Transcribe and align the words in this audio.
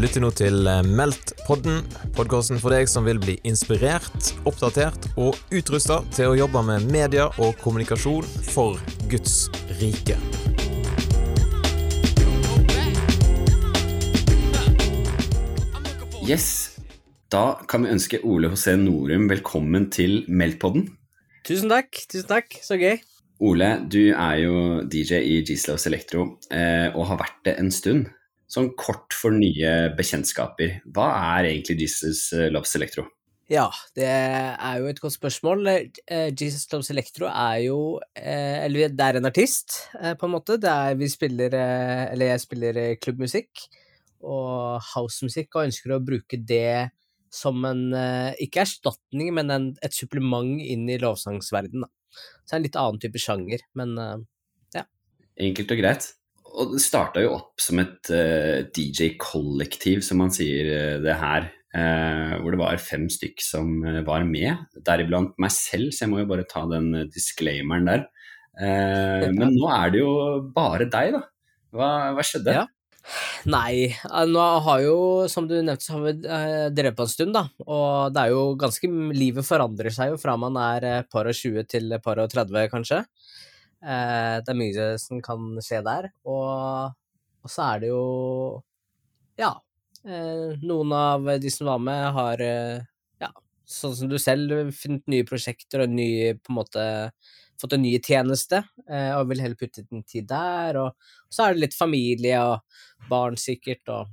Du 0.00 0.06
lytter 0.06 0.22
nå 0.24 0.28
til 0.32 0.64
eh, 0.64 0.78
Meldt-podden, 0.96 1.82
podkasten 2.16 2.56
for 2.56 2.72
deg 2.72 2.88
som 2.88 3.04
vil 3.04 3.18
bli 3.20 3.34
inspirert, 3.44 4.30
oppdatert 4.48 5.10
og 5.20 5.36
utrusta 5.52 5.98
til 6.16 6.30
å 6.30 6.36
jobbe 6.38 6.62
med 6.64 6.86
media 6.88 7.26
og 7.36 7.58
kommunikasjon 7.60 8.24
for 8.46 8.78
Guds 9.12 9.50
rike. 9.76 10.14
Yes, 16.24 16.46
da 17.28 17.58
kan 17.68 17.84
vi 17.84 17.92
ønske 17.92 18.22
Ole 18.24 18.48
José 18.54 18.78
Norum 18.80 19.28
velkommen 19.28 19.90
til 19.92 20.22
Meldt-podden. 20.32 20.86
Tusen 21.44 21.68
takk. 21.68 22.06
tusen 22.06 22.30
takk, 22.32 22.56
Så 22.64 22.80
gøy. 22.80 23.04
Ole, 23.44 23.68
du 23.84 24.14
er 24.14 24.40
jo 24.46 24.80
DJ 24.80 25.20
i 25.20 25.36
Gislavs 25.44 25.84
Electro 25.92 26.24
eh, 26.48 26.88
og 26.88 27.04
har 27.12 27.20
vært 27.26 27.44
det 27.50 27.58
en 27.60 27.68
stund. 27.68 28.08
Sånn 28.50 28.72
kort 28.74 29.14
for 29.14 29.30
nye 29.30 29.92
bekjentskaper, 29.94 30.80
hva 30.90 31.12
er 31.38 31.52
egentlig 31.52 31.84
Jesus 31.84 32.28
Loves 32.50 32.74
Electro? 32.74 33.06
Ja, 33.50 33.64
det 33.98 34.06
er 34.06 34.76
jo 34.78 34.86
et 34.86 35.00
godt 35.02 35.16
spørsmål. 35.16 35.66
Eh, 35.66 36.28
Jesus 36.38 36.68
Loves 36.70 36.92
Electro 36.92 37.26
er 37.26 37.56
jo 37.64 37.78
eh, 38.14 38.62
Eller 38.62 38.92
det 38.94 39.06
er 39.06 39.18
en 39.18 39.26
artist, 39.26 39.74
eh, 39.98 40.14
på 40.14 40.28
en 40.28 40.36
måte. 40.36 40.54
Det 40.62 40.70
er 40.70 40.94
vi 40.94 41.08
spiller 41.10 41.56
Eller 41.58 42.30
jeg 42.30 42.44
spiller 42.44 42.80
klubbmusikk 43.02 43.64
og 44.20 44.78
housemusikk, 44.92 45.48
og 45.56 45.66
ønsker 45.66 45.96
å 45.96 46.02
bruke 46.04 46.38
det 46.46 46.92
som 47.32 47.64
en 47.64 47.88
Ikke 48.38 48.62
erstatning, 48.62 49.32
men 49.34 49.50
en, 49.50 49.68
et 49.82 49.96
supplement 49.96 50.60
inn 50.60 50.86
i 50.92 51.00
lovsangsverdenen. 51.00 51.88
Så 52.44 52.52
det 52.52 52.54
er 52.54 52.60
en 52.60 52.66
litt 52.68 52.78
annen 52.78 53.02
type 53.02 53.22
sjanger, 53.22 53.64
men 53.80 53.96
ja. 54.76 54.84
Enkelt 55.40 55.72
og 55.72 55.80
greit. 55.80 56.10
Og 56.50 56.74
det 56.74 56.82
starta 56.82 57.22
jo 57.22 57.34
opp 57.36 57.62
som 57.62 57.80
et 57.82 58.10
uh, 58.12 58.66
DJ-kollektiv, 58.74 60.02
som 60.06 60.20
man 60.22 60.32
sier 60.34 60.70
uh, 60.70 60.96
det 61.04 61.16
her. 61.20 61.50
Uh, 61.70 62.34
hvor 62.42 62.50
det 62.50 62.58
var 62.58 62.80
fem 62.82 63.04
stykk 63.12 63.44
som 63.46 63.76
var 64.06 64.24
med, 64.26 64.64
deriblant 64.86 65.36
meg 65.38 65.52
selv, 65.54 65.92
så 65.94 66.02
jeg 66.02 66.10
må 66.10 66.18
jo 66.18 66.30
bare 66.32 66.48
ta 66.50 66.64
den 66.70 67.06
disclaimeren 67.12 67.86
der. 67.86 68.08
men 68.60 69.54
nå 69.54 69.68
er 69.72 69.92
det 69.94 70.00
jo 70.02 70.10
bare 70.52 70.88
deg, 70.90 71.14
da. 71.14 71.20
Hva, 71.70 71.90
hva 72.16 72.24
skjedde? 72.26 72.56
Ja. 72.58 72.66
Nei, 73.48 73.94
nå 74.28 74.46
har 74.66 74.82
jo, 74.82 74.96
som 75.30 75.46
du 75.48 75.54
nevnte, 75.54 75.86
så 75.86 75.94
har 75.94 76.02
vi 76.08 76.74
drevet 76.74 76.98
på 76.98 77.06
en 77.06 77.12
stund, 77.14 77.38
da. 77.38 77.46
Og 77.62 78.10
det 78.12 78.24
er 78.26 78.34
jo 78.34 78.42
ganske 78.60 78.90
Livet 79.14 79.46
forandrer 79.46 79.94
seg 79.94 80.12
jo 80.12 80.18
fra 80.20 80.34
man 80.42 80.58
er 80.60 81.06
par 81.08 81.30
og 81.30 81.38
20 81.38 81.70
til 81.70 81.94
par 82.02 82.20
og 82.20 82.34
30, 82.34 82.66
kanskje. 82.74 83.04
Eh, 83.80 84.36
det 84.44 84.52
er 84.52 84.58
mye 84.58 84.86
som 85.00 85.20
kan 85.24 85.56
skje 85.64 85.80
der. 85.86 86.10
Og, 86.28 86.92
og 87.44 87.52
så 87.52 87.72
er 87.72 87.82
det 87.84 87.92
jo 87.92 88.04
Ja. 89.40 89.54
Eh, 90.04 90.56
noen 90.64 90.94
av 90.96 91.28
de 91.40 91.50
som 91.52 91.68
var 91.68 91.80
med, 91.84 92.06
har 92.16 92.40
eh, 92.40 92.80
ja, 93.20 93.28
sånn 93.68 93.96
som 93.96 94.08
du 94.08 94.16
selv, 94.20 94.72
funnet 94.76 95.04
nye 95.12 95.26
prosjekter 95.28 95.84
og 95.84 95.92
ny, 95.92 96.10
på 96.40 96.52
en 96.52 96.60
måte 96.60 96.86
fått 97.60 97.74
en 97.76 97.82
ny 97.84 97.90
tjeneste, 98.00 98.62
og 98.88 99.26
vil 99.28 99.42
heller 99.44 99.58
putte 99.60 99.82
din 99.84 100.00
tid 100.08 100.24
der. 100.30 100.78
Og, 100.80 100.94
og 100.96 101.34
så 101.36 101.44
er 101.44 101.52
det 101.52 101.66
litt 101.66 101.76
familie 101.76 102.38
og 102.40 103.10
barn, 103.10 103.36
sikkert, 103.36 103.84
og 103.92 104.08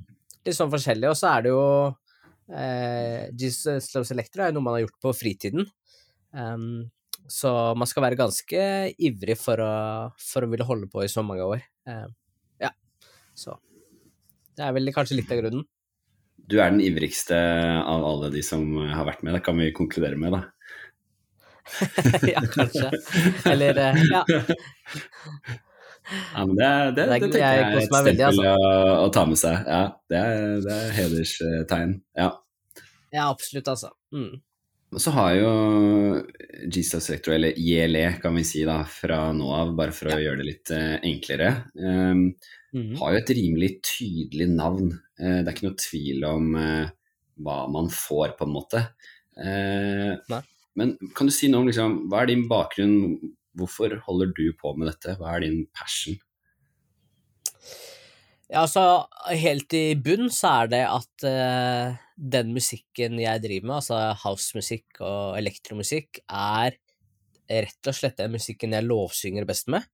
litt 0.48 0.58
sånn 0.58 0.72
forskjellig. 0.74 1.08
Og 1.12 1.16
så 1.16 1.30
er 1.32 1.46
det 1.46 1.54
jo 1.54 1.64
eh, 2.52 3.28
Jesus 3.40 3.92
Loves 3.96 4.12
Electra 4.16 4.48
er 4.48 4.56
noe 4.56 4.66
man 4.66 4.78
har 4.78 4.86
gjort 4.86 5.00
på 5.08 5.16
fritiden. 5.16 5.68
Um, 6.36 6.88
så 7.28 7.52
man 7.78 7.90
skal 7.90 8.06
være 8.08 8.20
ganske 8.20 8.62
ivrig 9.04 9.38
for 9.40 9.62
å, 9.64 9.72
for 10.22 10.46
å 10.46 10.52
ville 10.52 10.68
holde 10.68 10.90
på 10.92 11.04
i 11.04 11.12
så 11.12 11.24
mange 11.26 11.46
år. 11.46 11.64
Eh, 11.88 12.06
ja, 12.64 12.72
så 13.38 13.58
det 14.58 14.66
er 14.66 14.76
vel 14.78 14.94
kanskje 14.96 15.20
litt 15.20 15.32
av 15.34 15.42
grunnen. 15.42 15.68
Du 16.48 16.58
er 16.62 16.72
den 16.72 16.82
ivrigste 16.82 17.38
av 17.84 18.06
alle 18.08 18.32
de 18.32 18.42
som 18.46 18.64
har 18.80 19.08
vært 19.10 19.26
med, 19.28 19.36
det 19.36 19.44
kan 19.46 19.60
vi 19.60 19.74
konkludere 19.76 20.20
med, 20.20 20.38
da. 20.38 20.46
ja, 22.34 22.42
kanskje. 22.54 22.92
Eller, 23.52 23.82
eh, 23.84 24.04
ja. 24.14 24.24
Ja, 26.34 26.46
men 26.46 26.56
det, 26.56 26.64
det, 26.64 26.92
det, 26.96 27.06
det 27.06 27.16
tenker 27.20 27.42
jeg 27.42 27.64
er 27.64 27.74
et 27.82 27.88
stempel 27.90 28.22
altså. 28.30 28.44
å, 28.48 28.76
å, 29.04 29.08
ta 29.12 29.24
med 29.28 29.40
seg. 29.42 29.66
Ja, 29.68 29.82
det 30.08 30.20
er, 30.24 30.46
det 30.64 30.76
er 30.76 30.94
hederstegn. 30.96 31.98
Ja. 32.16 32.30
ja, 33.12 33.26
absolutt, 33.28 33.68
altså. 33.74 33.92
Mm. 34.16 34.38
Og 34.96 35.02
så 35.04 35.12
har 35.12 35.34
jo 35.36 35.50
Jesus 36.72 37.10
Electro, 37.10 37.34
eller 37.36 37.58
ILE 37.60 38.06
kan 38.22 38.36
vi 38.38 38.44
si 38.48 38.64
da, 38.68 38.80
fra 38.88 39.34
nå 39.36 39.50
av, 39.52 39.74
bare 39.76 39.96
for 39.96 40.14
å 40.14 40.20
gjøre 40.22 40.40
det 40.40 40.48
litt 40.48 40.72
uh, 40.72 40.96
enklere, 41.06 41.50
um, 41.76 42.30
mm. 42.72 42.94
har 43.02 43.14
jo 43.14 43.20
et 43.20 43.34
rimelig 43.36 43.72
tydelig 43.84 44.48
navn. 44.54 44.94
Uh, 45.20 45.42
det 45.42 45.44
er 45.44 45.52
ikke 45.52 45.68
noe 45.68 45.82
tvil 45.84 46.24
om 46.30 46.56
uh, 46.56 46.88
hva 47.44 47.58
man 47.74 47.92
får, 47.92 48.38
på 48.40 48.48
en 48.48 48.56
måte. 48.56 48.86
men 49.38 50.96
kan 51.14 51.28
du 51.30 51.34
si 51.36 51.50
noe 51.52 51.62
om 51.62 51.68
liksom, 51.68 52.00
hva 52.10 52.24
er 52.24 52.32
din 52.32 52.48
bakgrunn, 52.50 53.20
hvorfor 53.60 53.94
holder 54.08 54.32
du 54.40 54.48
på 54.58 54.72
med 54.78 54.90
dette, 54.90 55.14
hva 55.20 55.36
er 55.36 55.44
din 55.46 55.60
passion? 55.76 56.18
Ja, 58.48 58.64
altså 58.64 59.06
helt 59.36 59.74
i 59.76 59.92
bunn 60.00 60.32
så 60.32 60.64
er 60.64 60.72
det 60.72 60.84
at 60.88 61.28
uh, 61.28 61.98
den 62.18 62.50
musikken 62.56 63.20
jeg 63.22 63.44
driver 63.44 63.70
med, 63.70 63.76
altså 63.78 64.00
housemusikk 64.24 65.02
og 65.06 65.38
elektromusikk, 65.38 66.24
er 66.28 66.78
rett 67.48 67.90
og 67.90 67.96
slett 67.96 68.18
den 68.20 68.34
musikken 68.34 68.74
jeg 68.76 68.88
lovsynger 68.88 69.46
best 69.48 69.70
med. 69.72 69.86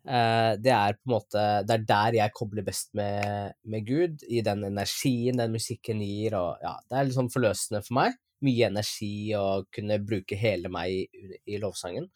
Uh, 0.00 0.56
det 0.56 0.72
er 0.72 0.94
på 0.96 1.10
en 1.10 1.12
måte 1.12 1.40
Det 1.68 1.74
er 1.74 1.82
der 1.84 2.14
jeg 2.16 2.32
kobler 2.32 2.64
best 2.64 2.88
med, 2.96 3.52
med 3.68 3.84
Gud, 3.84 4.22
i 4.32 4.40
den 4.40 4.64
energien 4.64 5.36
den 5.36 5.52
musikken 5.52 6.00
gir, 6.00 6.38
og 6.38 6.62
ja, 6.64 6.78
det 6.88 6.96
er 6.96 7.08
litt 7.08 7.18
sånn 7.18 7.32
forløsende 7.32 7.82
for 7.84 7.98
meg. 8.00 8.16
Mye 8.40 8.70
energi 8.70 9.34
å 9.36 9.60
kunne 9.68 10.00
bruke 10.00 10.38
hele 10.40 10.72
meg 10.72 10.94
i, 10.96 11.34
i 11.52 11.60
lovsangen. 11.60 12.08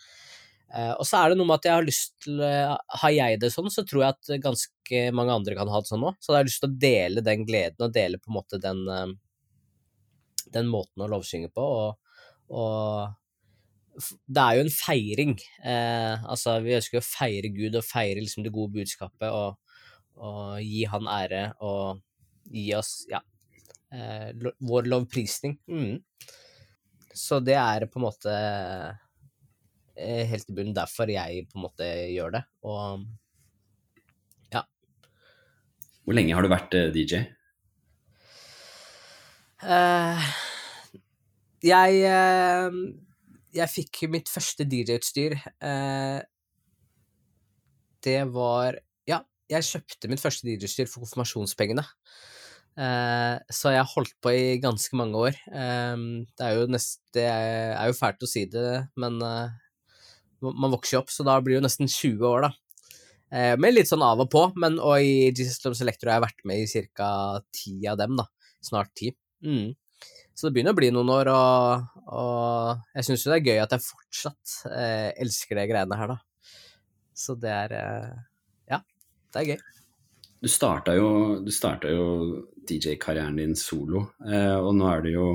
Uh, 0.72 0.94
og 0.96 1.04
så 1.04 1.20
er 1.20 1.30
det 1.30 1.38
noe 1.38 1.46
med 1.50 1.60
at 1.60 1.68
jeg 1.68 1.76
har 1.76 1.84
lyst 1.84 2.14
til 2.24 2.40
uh, 2.40 2.72
Har 3.02 3.12
jeg 3.12 3.36
det 3.42 3.52
sånn, 3.52 3.68
så 3.70 3.84
tror 3.86 4.00
jeg 4.06 4.16
at 4.16 4.32
ganske 4.42 5.02
mange 5.14 5.36
andre 5.36 5.54
kan 5.58 5.68
ha 5.70 5.82
det 5.84 5.90
sånn 5.92 6.08
òg. 6.08 6.16
Så 6.24 6.32
jeg 6.32 6.40
har 6.40 6.48
lyst 6.48 6.64
til 6.64 6.72
å 6.72 6.78
dele 6.86 7.26
den 7.28 7.44
gleden, 7.44 7.84
og 7.84 7.92
dele 7.94 8.22
på 8.22 8.32
en 8.32 8.38
måte 8.40 8.62
den, 8.64 8.80
den 10.52 10.70
måten 10.70 11.04
å 11.04 11.10
lovsynge 11.10 11.50
på. 11.54 11.64
Og, 11.64 12.16
og, 12.54 14.00
det 14.26 14.42
er 14.42 14.56
jo 14.58 14.64
en 14.64 14.74
feiring. 14.74 15.36
altså, 15.64 16.56
vi 16.64 16.74
ønsker 16.74 16.98
å 16.98 17.06
feire 17.06 17.52
Gud 17.54 17.78
og 17.78 17.86
feire 17.86 18.18
liksom 18.18 18.42
det 18.42 18.50
gode 18.54 18.74
budskapet 18.80 19.30
og, 19.30 19.78
og 20.18 20.58
gi 20.58 20.82
Han 20.90 21.06
ære 21.06 21.44
og 21.62 22.00
gi 22.50 22.64
oss, 22.74 23.04
ja, 23.06 23.20
lo, 24.34 24.50
vår 24.66 24.90
lovprisning. 24.90 25.54
Mm. 25.70 26.02
Så 27.14 27.38
det 27.38 27.54
er 27.54 27.86
på 27.86 28.00
en 28.00 28.06
måte 28.08 28.34
Eh, 29.94 30.26
helt 30.26 30.50
i 30.50 30.54
bunnen 30.54 30.74
derfor 30.74 31.10
jeg 31.10 31.46
på 31.50 31.58
en 31.58 31.64
måte 31.68 31.86
gjør 32.10 32.34
det. 32.34 32.42
Og 32.66 33.04
ja. 34.54 34.64
Hvor 36.02 36.18
lenge 36.18 36.34
har 36.34 36.42
du 36.42 36.50
vært 36.50 36.74
eh, 36.78 36.90
DJ? 36.94 37.22
Uh, 39.64 40.20
eh, 40.20 40.24
jeg 41.64 42.00
uh, 42.04 42.74
Jeg 43.56 43.72
fikk 43.72 44.02
mitt 44.12 44.28
første 44.28 44.66
DJ-utstyr. 44.68 45.38
Uh, 45.62 46.20
det 48.04 48.20
var 48.34 48.76
Ja, 49.08 49.22
jeg 49.48 49.64
kjøpte 49.64 50.10
mitt 50.12 50.20
første 50.20 50.44
DJ-utstyr 50.44 50.90
for 50.90 51.04
konfirmasjonspengene. 51.04 51.86
så 53.54 53.70
jeg 53.70 53.86
holdt 53.86 54.16
på 54.20 54.32
i 54.34 54.58
ganske 54.58 54.96
mange 54.98 55.14
år. 55.14 55.36
det 55.46 56.42
er 56.42 56.56
jo 56.58 56.66
nest, 56.66 57.00
Det 57.14 57.22
er 57.22 57.86
jo 57.86 57.94
fælt 57.94 58.26
å 58.26 58.28
si 58.28 58.44
det, 58.50 58.88
men 58.98 59.22
man 60.42 60.72
vokser 60.74 60.96
jo 60.96 61.02
opp, 61.04 61.10
så 61.14 61.24
da 61.24 61.38
blir 61.40 61.54
det 61.54 61.60
jo 61.60 61.66
nesten 61.68 61.88
20 61.88 62.26
år, 62.26 62.48
da. 62.48 62.50
Eh, 63.34 63.56
med 63.58 63.74
litt 63.74 63.88
sånn 63.90 64.04
av 64.04 64.20
og 64.22 64.30
på, 64.30 64.44
men 64.60 64.76
og 64.78 65.00
i 65.02 65.30
Jesus 65.30 65.62
Loves 65.64 65.80
Electro 65.82 66.10
har 66.10 66.20
jeg 66.20 66.26
vært 66.28 66.44
med 66.50 66.60
i 66.62 66.82
ca. 66.94 67.08
ti 67.54 67.78
av 67.90 67.98
dem, 67.98 68.18
da. 68.20 68.28
Snart 68.62 68.92
ti. 68.94 69.14
Mm. 69.44 69.74
Så 70.34 70.48
det 70.48 70.56
begynner 70.56 70.74
å 70.74 70.78
bli 70.78 70.90
noen 70.90 71.12
år, 71.14 71.30
og, 71.30 72.00
og 72.10 72.96
jeg 72.96 73.06
syns 73.06 73.24
jo 73.24 73.30
det 73.30 73.38
er 73.38 73.50
gøy 73.52 73.60
at 73.62 73.74
jeg 73.76 73.86
fortsatt 73.86 74.54
eh, 74.72 75.10
elsker 75.22 75.60
de 75.60 75.66
greiene 75.70 75.98
her, 76.00 76.14
da. 76.16 76.18
Så 77.14 77.36
det 77.38 77.52
er 77.54 77.76
eh, 77.78 78.10
Ja, 78.72 78.80
det 79.30 79.42
er 79.42 79.50
gøy. 79.52 79.64
Du 80.44 80.50
starta 80.50 80.92
jo, 80.96 81.08
jo 81.46 82.08
DJ-karrieren 82.68 83.38
din 83.38 83.54
solo, 83.56 84.08
eh, 84.26 84.56
og 84.58 84.74
nå 84.76 84.90
er 84.90 85.04
du 85.04 85.10
jo 85.12 85.28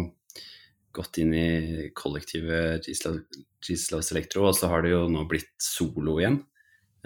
gått 0.93 1.21
inn 1.21 1.31
i 1.37 1.89
kollektivet 1.95 2.89
Gislavs 2.89 4.11
Electro, 4.11 4.49
og 4.49 4.57
så 4.57 4.69
har 4.71 4.83
du 4.83 4.91
jo 4.91 5.03
nå 5.11 5.23
blitt 5.29 5.53
solo 5.63 6.17
igjen. 6.19 6.41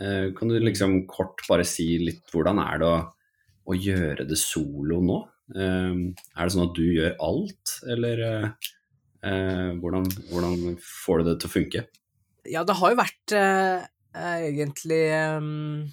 Eh, 0.02 0.32
kan 0.34 0.50
du 0.50 0.58
liksom 0.58 1.04
kort 1.08 1.46
bare 1.46 1.66
si 1.68 1.94
litt 2.02 2.26
hvordan 2.34 2.62
er 2.64 2.82
det 2.82 2.90
å, 2.90 2.98
å 3.70 3.78
gjøre 3.78 4.26
det 4.26 4.40
solo 4.42 5.00
nå? 5.04 5.20
Eh, 5.52 5.92
er 6.14 6.40
det 6.40 6.54
sånn 6.56 6.68
at 6.70 6.78
du 6.78 6.86
gjør 6.86 7.18
alt, 7.28 7.76
eller 7.96 8.24
eh, 8.28 9.72
hvordan, 9.82 10.08
hvordan, 10.32 10.78
får 10.80 11.22
du 11.22 11.30
det 11.30 11.38
til 11.42 11.52
å 11.52 11.56
funke? 11.58 11.86
Ja, 12.48 12.64
det 12.68 12.78
har 12.80 12.94
jo 12.94 13.00
vært 13.00 13.36
eh, 13.40 13.86
egentlig 14.14 15.04
um, 15.40 15.86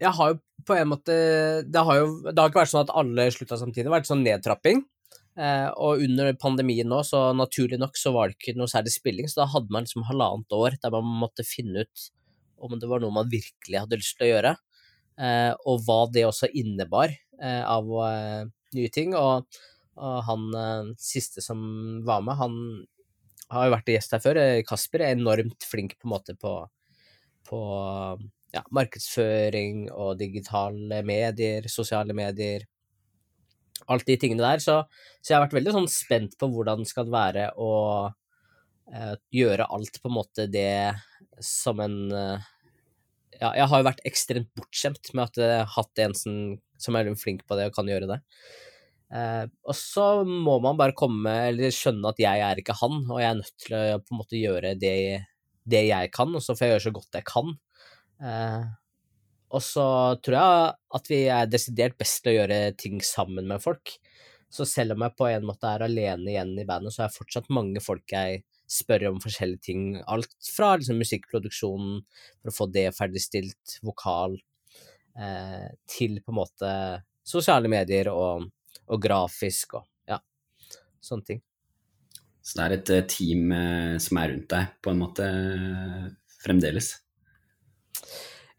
Jeg 0.00 0.10
har 0.16 0.32
jo 0.32 0.40
på 0.66 0.74
en 0.74 0.90
måte 0.90 1.14
Det 1.70 1.84
har 1.86 2.00
jo 2.00 2.08
det 2.26 2.34
har 2.34 2.50
ikke 2.50 2.60
vært 2.64 2.72
sånn 2.72 2.82
at 2.82 2.92
alle 2.98 3.28
slutta 3.30 3.58
samtidig, 3.60 3.86
det 3.86 3.92
har 3.92 3.98
vært 4.00 4.10
sånn 4.10 4.24
nedtrapping. 4.26 4.82
Eh, 5.34 5.68
og 5.82 6.02
under 6.04 6.30
pandemien 6.38 6.86
nå, 6.86 7.00
så 7.06 7.32
naturlig 7.34 7.80
nok, 7.82 7.96
så 7.98 8.12
var 8.14 8.30
det 8.30 8.38
ikke 8.38 8.54
noe 8.58 8.70
særlig 8.70 8.92
spilling, 8.94 9.30
så 9.30 9.42
da 9.42 9.48
hadde 9.50 9.74
man 9.74 9.86
liksom 9.86 10.06
halvannet 10.06 10.54
år 10.54 10.76
der 10.78 10.94
man 10.94 11.08
måtte 11.24 11.46
finne 11.46 11.82
ut 11.82 12.04
om 12.64 12.76
det 12.78 12.88
var 12.88 13.02
noe 13.02 13.12
man 13.12 13.30
virkelig 13.32 13.80
hadde 13.82 13.98
lyst 13.98 14.14
til 14.16 14.28
å 14.28 14.30
gjøre, 14.30 14.52
eh, 15.18 15.50
og 15.66 15.82
hva 15.86 15.98
det 16.14 16.22
også 16.28 16.52
innebar 16.54 17.10
eh, 17.10 17.23
av 17.42 17.88
eh, 18.08 18.42
nye 18.76 18.90
ting. 18.94 19.14
Og, 19.18 19.60
og 20.00 20.16
han 20.28 20.48
eh, 20.58 20.92
siste 21.00 21.44
som 21.44 21.60
var 22.06 22.24
med, 22.26 22.38
han 22.40 22.58
har 23.52 23.68
jo 23.68 23.74
vært 23.76 23.92
gjest 23.94 24.16
her 24.16 24.22
før, 24.24 24.40
eh, 24.42 24.62
Kasper, 24.66 25.04
er 25.04 25.18
enormt 25.18 25.66
flink 25.68 25.96
på 25.98 26.08
en 26.08 26.14
måte 26.14 26.36
på, 26.40 26.54
på 27.48 27.60
ja, 28.54 28.62
markedsføring 28.74 29.88
og 29.92 30.18
digitale 30.20 31.02
medier, 31.06 31.68
sosiale 31.70 32.16
medier, 32.16 32.66
alt 33.90 34.06
de 34.08 34.18
tingene 34.20 34.44
der. 34.44 34.62
Så, 34.64 34.80
så 35.20 35.32
jeg 35.32 35.38
har 35.38 35.46
vært 35.46 35.58
veldig 35.58 35.76
sånn 35.78 35.90
spent 35.92 36.38
på 36.40 36.50
hvordan 36.52 36.84
det 36.84 36.90
skal 36.90 37.10
være 37.12 37.50
å 37.60 37.72
eh, 38.92 39.14
gjøre 39.34 39.68
alt 39.76 40.00
på 40.00 40.10
en 40.10 40.18
måte 40.20 40.48
det 40.50 40.94
som 41.42 41.82
en 41.82 41.98
eh, 42.14 42.50
Ja, 43.40 43.50
jeg 43.56 43.66
har 43.70 43.80
jo 43.80 43.86
vært 43.88 44.04
ekstremt 44.06 44.50
bortskjemt 44.56 45.10
med 45.14 45.24
at 45.26 45.40
jeg 45.40 45.56
har 45.58 45.72
hatt 45.74 46.02
en 46.04 46.14
som, 46.18 46.38
som 46.80 46.96
er 46.98 47.10
flink 47.18 47.42
på 47.48 47.58
det 47.58 47.68
og 47.70 47.76
kan 47.76 47.90
gjøre 47.90 48.08
det. 48.10 48.20
Eh, 49.14 49.44
og 49.66 49.76
så 49.78 50.06
må 50.26 50.56
man 50.62 50.78
bare 50.78 50.96
komme, 50.96 51.32
eller 51.50 51.74
skjønne 51.74 52.10
at 52.10 52.22
jeg 52.22 52.44
er 52.46 52.60
ikke 52.60 52.76
han, 52.80 53.02
og 53.08 53.20
jeg 53.20 53.30
er 53.30 53.40
nødt 53.40 53.66
til 53.66 53.76
å 53.78 53.82
på 54.00 54.14
en 54.14 54.20
måte 54.22 54.40
gjøre 54.40 54.72
det, 54.80 54.96
det 55.64 55.84
jeg 55.88 56.14
kan, 56.14 56.32
og 56.34 56.42
så 56.42 56.56
får 56.56 56.66
jeg 56.66 56.74
gjøre 56.74 56.86
så 56.86 56.94
godt 56.96 57.20
jeg 57.20 57.28
kan. 57.28 57.52
Eh, 58.24 58.64
og 59.54 59.62
så 59.62 59.86
tror 60.24 60.38
jeg 60.38 60.72
at 60.98 61.10
vi 61.12 61.20
er 61.30 61.50
desidert 61.50 61.98
best 62.00 62.22
til 62.22 62.32
å 62.32 62.38
gjøre 62.40 62.58
ting 62.80 62.98
sammen 63.06 63.46
med 63.50 63.62
folk. 63.62 63.96
Så 64.50 64.66
selv 64.66 64.94
om 64.94 65.04
jeg 65.04 65.16
på 65.18 65.28
en 65.30 65.46
måte 65.46 65.70
er 65.70 65.84
alene 65.86 66.30
igjen 66.30 66.52
i 66.58 66.66
bandet, 66.66 66.94
så 66.94 67.04
er 67.04 67.10
det 67.10 67.18
fortsatt 67.18 67.52
mange 67.54 67.82
folk 67.82 68.14
jeg 68.14 68.42
spør 68.74 69.08
om 69.12 69.22
forskjellige 69.22 69.66
ting. 69.68 69.86
Alt 70.10 70.34
fra 70.50 70.74
liksom 70.78 70.98
musikkproduksjonen, 71.00 72.02
for 72.42 72.52
å 72.52 72.56
få 72.58 72.68
det 72.74 72.88
ferdigstilt, 72.96 73.78
vokal, 73.86 74.36
eh, 75.18 75.70
til 75.90 76.20
på 76.20 76.34
en 76.34 76.40
måte 76.40 76.74
sosiale 77.24 77.70
medier 77.72 78.10
og, 78.12 78.48
og 78.90 79.02
grafisk 79.02 79.78
og 79.78 79.88
ja, 80.10 80.20
sånne 81.00 81.30
ting. 81.32 81.42
Så 82.44 82.58
det 82.58 82.64
er 82.64 82.76
et 82.76 82.92
eh, 82.92 83.06
team 83.08 83.52
eh, 83.56 83.96
som 84.02 84.20
er 84.20 84.34
rundt 84.34 84.50
deg, 84.52 84.72
på 84.84 84.92
en 84.92 85.00
måte, 85.00 85.28
fremdeles? 86.44 86.90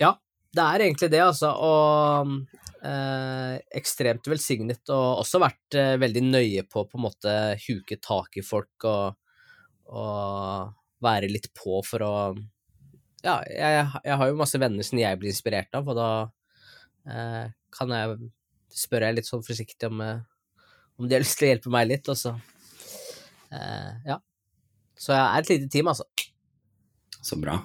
Ja, 0.02 0.16
det 0.56 0.64
er 0.64 0.86
egentlig 0.88 1.12
det, 1.14 1.22
altså. 1.22 1.52
Og 1.54 2.34
eh, 2.86 3.60
ekstremt 3.78 4.26
velsignet, 4.32 4.82
og 4.90 5.22
også 5.22 5.42
vært 5.44 5.78
eh, 5.78 5.94
veldig 6.02 6.24
nøye 6.26 6.66
på 6.70 6.86
på 6.90 7.00
en 7.00 7.06
måte 7.06 7.36
huke 7.68 8.00
tak 8.02 8.40
i 8.42 8.46
folk 8.46 8.88
og, 8.90 9.22
og 9.92 10.74
være 11.06 11.30
litt 11.32 11.52
på 11.58 11.82
for 11.86 12.06
å 12.06 12.16
Ja, 13.26 13.40
jeg, 13.50 13.86
jeg, 14.06 14.18
har 14.20 14.30
jo 14.30 14.38
masse 14.38 14.60
venner 14.62 14.86
som 14.86 15.00
jeg 15.02 15.18
blir 15.18 15.34
inspirert 15.34 15.74
av, 15.78 15.88
og 15.90 15.98
da 15.98 16.10
eh, 17.10 17.46
kan 17.74 17.94
jeg 17.94 18.18
spørre 18.76 19.14
litt 19.16 19.26
sånn 19.26 19.46
forsiktig 19.46 19.90
om, 19.90 20.04
eh, 20.06 20.22
om 21.00 21.08
de 21.10 21.18
har 21.18 21.24
lyst 21.24 21.40
til 21.40 21.48
å 21.48 21.52
hjelpe 21.54 21.74
meg 21.74 21.90
litt, 21.90 22.10
og 22.12 22.20
så 22.20 22.36
eh, 23.50 23.92
Ja. 24.12 24.22
Så 24.96 25.12
jeg 25.12 25.26
er 25.26 25.42
et 25.42 25.50
lite 25.52 25.68
team, 25.74 25.90
altså. 25.92 26.06
Så 27.20 27.36
bra. 27.36 27.58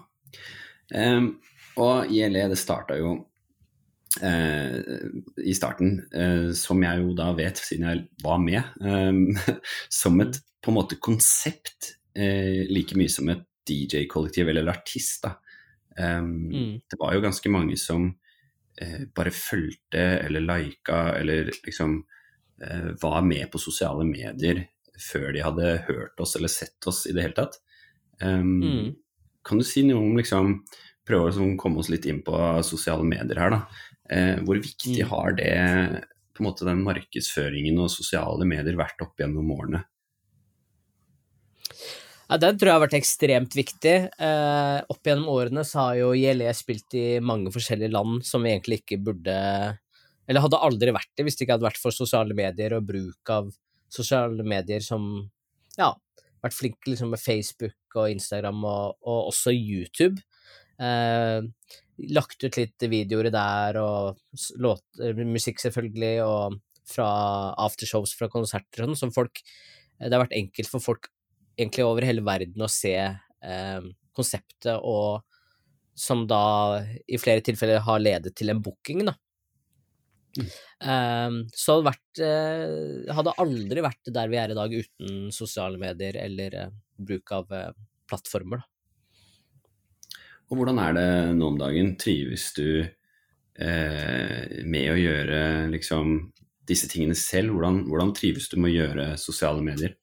Um, 0.91 1.37
og 1.79 2.11
ILE, 2.11 2.49
det 2.51 2.61
starta 2.61 2.99
jo 3.01 3.19
Uh, 4.19 5.07
i 5.39 5.53
starten, 5.55 6.01
uh, 6.11 6.51
som 6.59 6.81
jeg 6.83 6.99
jo 6.99 7.13
da 7.15 7.29
vet, 7.39 7.61
siden 7.63 7.87
jeg 7.87 8.01
var 8.25 8.41
med, 8.43 8.67
um, 8.83 9.37
som 10.01 10.19
et 10.25 10.41
på 10.59 10.73
en 10.73 10.77
måte 10.81 10.99
konsept 10.99 11.93
eh, 12.17 12.67
like 12.71 12.97
mye 12.99 13.13
som 13.13 13.29
et 13.33 13.47
DJ-kollektiv 13.69 14.49
eller 14.49 14.71
artist. 14.73 15.23
da. 15.27 15.37
Mm. 16.01 16.81
Det 16.89 16.97
var 16.99 17.13
jo 17.15 17.21
ganske 17.21 17.51
mange 17.53 17.77
som 17.77 18.07
eh, 18.81 19.03
bare 19.15 19.33
fulgte 19.35 20.01
eller 20.25 20.41
lika 20.41 21.01
eller 21.19 21.51
liksom 21.67 21.99
eh, 22.63 22.91
var 23.03 23.23
med 23.27 23.51
på 23.53 23.61
sosiale 23.61 24.07
medier 24.09 24.65
før 25.01 25.33
de 25.33 25.43
hadde 25.45 25.75
hørt 25.89 26.21
oss 26.21 26.37
eller 26.37 26.53
sett 26.53 26.87
oss 26.87 27.07
i 27.09 27.15
det 27.17 27.25
hele 27.25 27.37
tatt. 27.37 27.59
Um, 28.23 28.61
mm. 28.61 28.89
Kan 29.47 29.61
du 29.61 29.65
si 29.65 29.83
noe 29.87 30.03
om 30.03 30.19
liksom 30.19 30.59
prøve 31.09 31.27
å 31.27 31.31
liksom 31.31 31.55
komme 31.61 31.81
oss 31.81 31.89
litt 31.93 32.07
inn 32.11 32.21
på 32.25 32.37
sosiale 32.67 33.07
medier 33.07 33.41
her, 33.41 33.55
da. 33.55 33.61
Eh, 34.11 34.43
hvor 34.45 34.61
viktig 34.61 34.99
mm. 35.01 35.09
har 35.13 35.37
det 35.39 35.55
på 36.35 36.43
en 36.43 36.49
måte 36.49 36.67
den 36.69 36.83
markedsføringen 36.85 37.79
og 37.81 37.93
sosiale 37.93 38.47
medier 38.49 38.79
vært 38.79 39.01
opp 39.05 39.21
gjennom 39.21 39.51
årene? 39.55 39.85
Ja, 42.31 42.37
Den 42.39 42.59
tror 42.59 42.69
jeg 42.69 42.77
har 42.77 42.85
vært 42.85 42.95
ekstremt 42.95 43.55
viktig. 43.59 43.95
Eh, 44.23 44.77
opp 44.93 45.09
gjennom 45.09 45.33
årene 45.33 45.65
så 45.67 45.89
har 45.89 45.97
jo 45.99 46.13
JLE 46.15 46.53
spilt 46.55 46.95
i 46.95 47.07
mange 47.19 47.51
forskjellige 47.51 47.91
land 47.91 48.23
som 48.27 48.47
vi 48.47 48.53
egentlig 48.53 48.85
ikke 48.85 49.01
burde 49.03 49.35
Eller 50.31 50.45
hadde 50.45 50.61
aldri 50.63 50.95
vært 50.95 51.11
det 51.19 51.27
hvis 51.27 51.35
det 51.35 51.45
ikke 51.45 51.57
hadde 51.57 51.67
vært 51.67 51.83
for 51.83 51.97
sosiale 51.97 52.37
medier 52.39 52.77
og 52.77 52.87
bruk 52.87 53.33
av 53.35 53.51
sosiale 53.91 54.47
medier 54.47 54.85
som 54.85 55.11
Ja, 55.75 55.91
vært 56.45 56.55
flinke 56.55 56.93
liksom 56.93 57.11
med 57.11 57.19
Facebook 57.19 57.99
og 57.99 58.13
Instagram 58.15 58.63
og, 58.63 59.01
og 59.03 59.33
også 59.33 59.51
YouTube. 59.51 60.23
Eh, 60.79 61.43
lagt 62.15 62.45
ut 62.47 62.57
litt 62.57 62.91
videoer 62.93 63.33
der, 63.35 63.77
og 63.83 64.21
låt, 64.63 64.85
eh, 65.03 65.19
musikk 65.27 65.59
selvfølgelig, 65.61 66.15
og 66.25 66.61
fra 66.89 67.11
aftershows 67.67 68.15
fra 68.17 68.31
konserter 68.31 68.85
og 68.85 68.93
sånn, 68.93 68.99
som 69.03 69.13
folk 69.15 69.43
eh, 69.43 70.07
Det 70.07 70.15
har 70.15 70.23
vært 70.25 70.39
enkelt 70.39 70.71
for 70.71 70.87
folk 70.93 71.11
egentlig 71.61 71.87
over 71.87 72.07
hele 72.09 72.25
verden 72.27 72.65
å 72.65 72.71
se 72.71 72.95
eh, 72.97 73.89
konseptet, 74.17 74.77
og 74.81 75.23
som 76.01 76.25
da 76.29 76.81
i 77.07 77.19
flere 77.21 77.45
tilfeller 77.45 77.83
har 77.85 78.01
ledet 78.01 78.33
til 78.37 78.53
en 78.53 78.63
booking, 78.65 79.05
da. 79.11 79.17
Mm. 80.39 80.51
Um, 80.87 81.37
så 81.51 81.75
hadde, 81.75 81.91
vært, 81.91 82.21
uh, 82.23 83.15
hadde 83.17 83.33
aldri 83.43 83.83
vært 83.83 84.13
der 84.15 84.29
vi 84.31 84.39
er 84.39 84.53
i 84.53 84.57
dag 84.57 84.75
uten 84.77 85.33
sosiale 85.35 85.81
medier 85.81 86.17
eller 86.23 86.55
uh, 86.55 86.77
bruk 87.03 87.33
av 87.35 87.51
uh, 87.51 87.73
plattformer. 88.09 88.63
Da. 88.63 88.71
Og 90.51 90.59
hvordan 90.59 90.81
er 90.83 90.97
det 90.97 91.09
nå 91.39 91.51
om 91.53 91.59
dagen? 91.59 91.93
Trives 92.01 92.49
du 92.57 92.83
eh, 92.83 94.63
med 94.67 94.89
å 94.91 94.99
gjøre 94.99 95.43
liksom 95.71 96.17
disse 96.67 96.89
tingene 96.91 97.15
selv? 97.19 97.55
Hvordan, 97.55 97.85
hvordan, 97.87 98.11
trives 98.17 98.49
du 98.51 98.59
med 98.59 98.73
å 98.73 98.75
gjøre 98.75 99.07
sosiale 99.23 99.63
medier? 99.63 99.95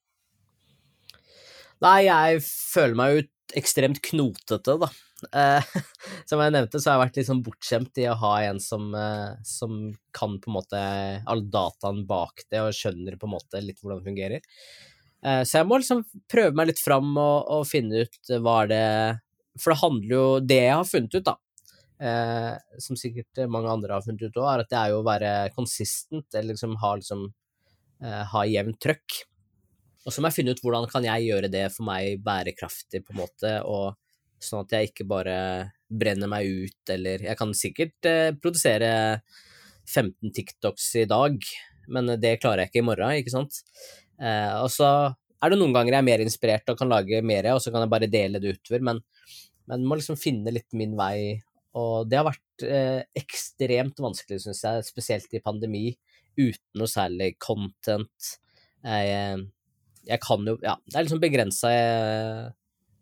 Nei, 1.84 2.08
jeg 2.08 2.42
føler 2.46 2.98
meg 2.98 3.14
jo 3.14 3.26
ekstremt 3.58 4.02
knotete, 4.04 4.78
da. 4.82 4.90
Eh, 5.34 5.70
som 6.30 6.42
jeg 6.42 6.54
nevnte, 6.54 6.82
så 6.82 6.92
har 6.92 6.98
jeg 6.98 7.04
vært 7.06 7.20
litt 7.20 7.30
sånn 7.30 7.44
bortskjemt 7.46 8.02
i 8.02 8.08
å 8.12 8.18
ha 8.22 8.34
en 8.48 8.60
som, 8.62 8.90
eh, 8.98 9.38
som 9.48 9.78
kan 10.16 10.38
på 10.42 10.52
en 10.52 10.58
måte 10.58 10.82
all 11.30 11.46
dataen 11.54 12.04
bak 12.10 12.44
det, 12.52 12.62
og 12.64 12.76
skjønner 12.76 13.18
på 13.20 13.30
en 13.30 13.36
måte 13.38 13.64
litt 13.64 13.82
hvordan 13.82 14.02
det 14.02 14.10
fungerer. 14.10 14.50
Eh, 15.26 15.44
så 15.48 15.62
jeg 15.62 15.70
må 15.70 15.80
liksom 15.82 16.04
prøve 16.30 16.58
meg 16.58 16.72
litt 16.72 16.82
fram 16.84 17.14
og, 17.16 17.38
og 17.58 17.70
finne 17.70 18.06
ut 18.06 18.36
hva 18.42 18.60
er 18.66 18.74
det 18.74 18.86
for 19.58 19.74
det 19.74 19.82
handler 19.82 20.14
jo 20.14 20.26
Det 20.46 20.60
jeg 20.62 20.76
har 20.76 20.86
funnet 20.86 21.16
ut, 21.18 21.26
da, 21.26 21.34
eh, 22.06 22.52
som 22.84 23.00
sikkert 23.00 23.42
mange 23.50 23.72
andre 23.72 23.98
har 23.98 24.06
funnet 24.06 24.28
ut 24.28 24.38
òg, 24.38 24.50
er 24.52 24.64
at 24.64 24.70
det 24.74 24.80
er 24.82 24.94
jo 24.94 25.02
å 25.02 25.08
være 25.08 25.32
consistent, 25.56 26.28
eller 26.34 26.54
liksom 26.54 26.78
ha 26.84 26.94
liksom 27.00 27.26
eh, 28.04 28.24
ha 28.34 28.46
jevnt 28.50 28.80
trøkk. 28.84 29.24
Og 30.06 30.14
så 30.14 30.22
må 30.22 30.30
jeg 30.30 30.40
finne 30.40 30.56
ut 30.56 30.62
hvordan 30.64 30.88
kan 30.92 31.06
jeg 31.08 31.28
gjøre 31.28 31.52
det 31.52 31.66
for 31.74 31.88
meg 31.88 32.22
bærekraftig, 32.26 33.04
på 33.06 33.16
en 33.16 33.22
måte, 33.22 33.54
og 33.68 33.98
sånn 34.44 34.66
at 34.66 34.76
jeg 34.76 34.92
ikke 34.92 35.08
bare 35.10 35.38
brenner 35.88 36.30
meg 36.30 36.46
ut, 36.46 36.82
eller 36.94 37.24
Jeg 37.26 37.40
kan 37.40 37.54
sikkert 37.58 38.10
eh, 38.10 38.34
produsere 38.38 38.90
15 39.88 40.34
TikToks 40.36 40.90
i 41.04 41.08
dag, 41.10 41.40
men 41.88 42.18
det 42.20 42.38
klarer 42.44 42.66
jeg 42.66 42.74
ikke 42.74 42.84
i 42.84 42.90
morgen, 42.90 43.16
ikke 43.18 43.34
sant? 43.34 43.64
Eh, 44.20 44.54
og 44.60 44.70
så 44.74 44.90
er 45.42 45.54
det 45.54 45.60
noen 45.60 45.74
ganger 45.74 45.96
jeg 45.96 46.04
er 46.04 46.10
mer 46.10 46.24
inspirert 46.24 46.70
og 46.70 46.78
kan 46.80 46.92
lage 46.92 47.24
mer, 47.26 47.50
og 47.56 47.64
så 47.64 47.74
kan 47.74 47.86
jeg 47.86 47.94
bare 47.94 48.12
dele 48.12 48.42
det 48.44 48.58
utover, 48.58 48.84
men 48.84 49.02
men 49.68 49.86
må 49.88 49.98
liksom 50.00 50.18
finne 50.20 50.54
litt 50.56 50.76
min 50.78 50.96
vei. 50.98 51.42
Og 51.78 52.08
det 52.10 52.20
har 52.20 52.28
vært 52.30 52.66
eh, 52.66 53.02
ekstremt 53.20 54.00
vanskelig, 54.02 54.40
syns 54.46 54.64
jeg, 54.64 54.86
spesielt 54.88 55.36
i 55.36 55.44
pandemi, 55.44 55.92
uten 56.40 56.80
noe 56.80 56.90
særlig 56.90 57.34
content. 57.44 58.32
Jeg, 58.86 59.44
jeg 60.08 60.24
kan 60.24 60.48
jo 60.48 60.56
Ja, 60.64 60.78
det 60.88 60.96
er 60.96 61.06
liksom 61.06 61.22
begrensa 61.24 61.72
eh, 61.74 62.48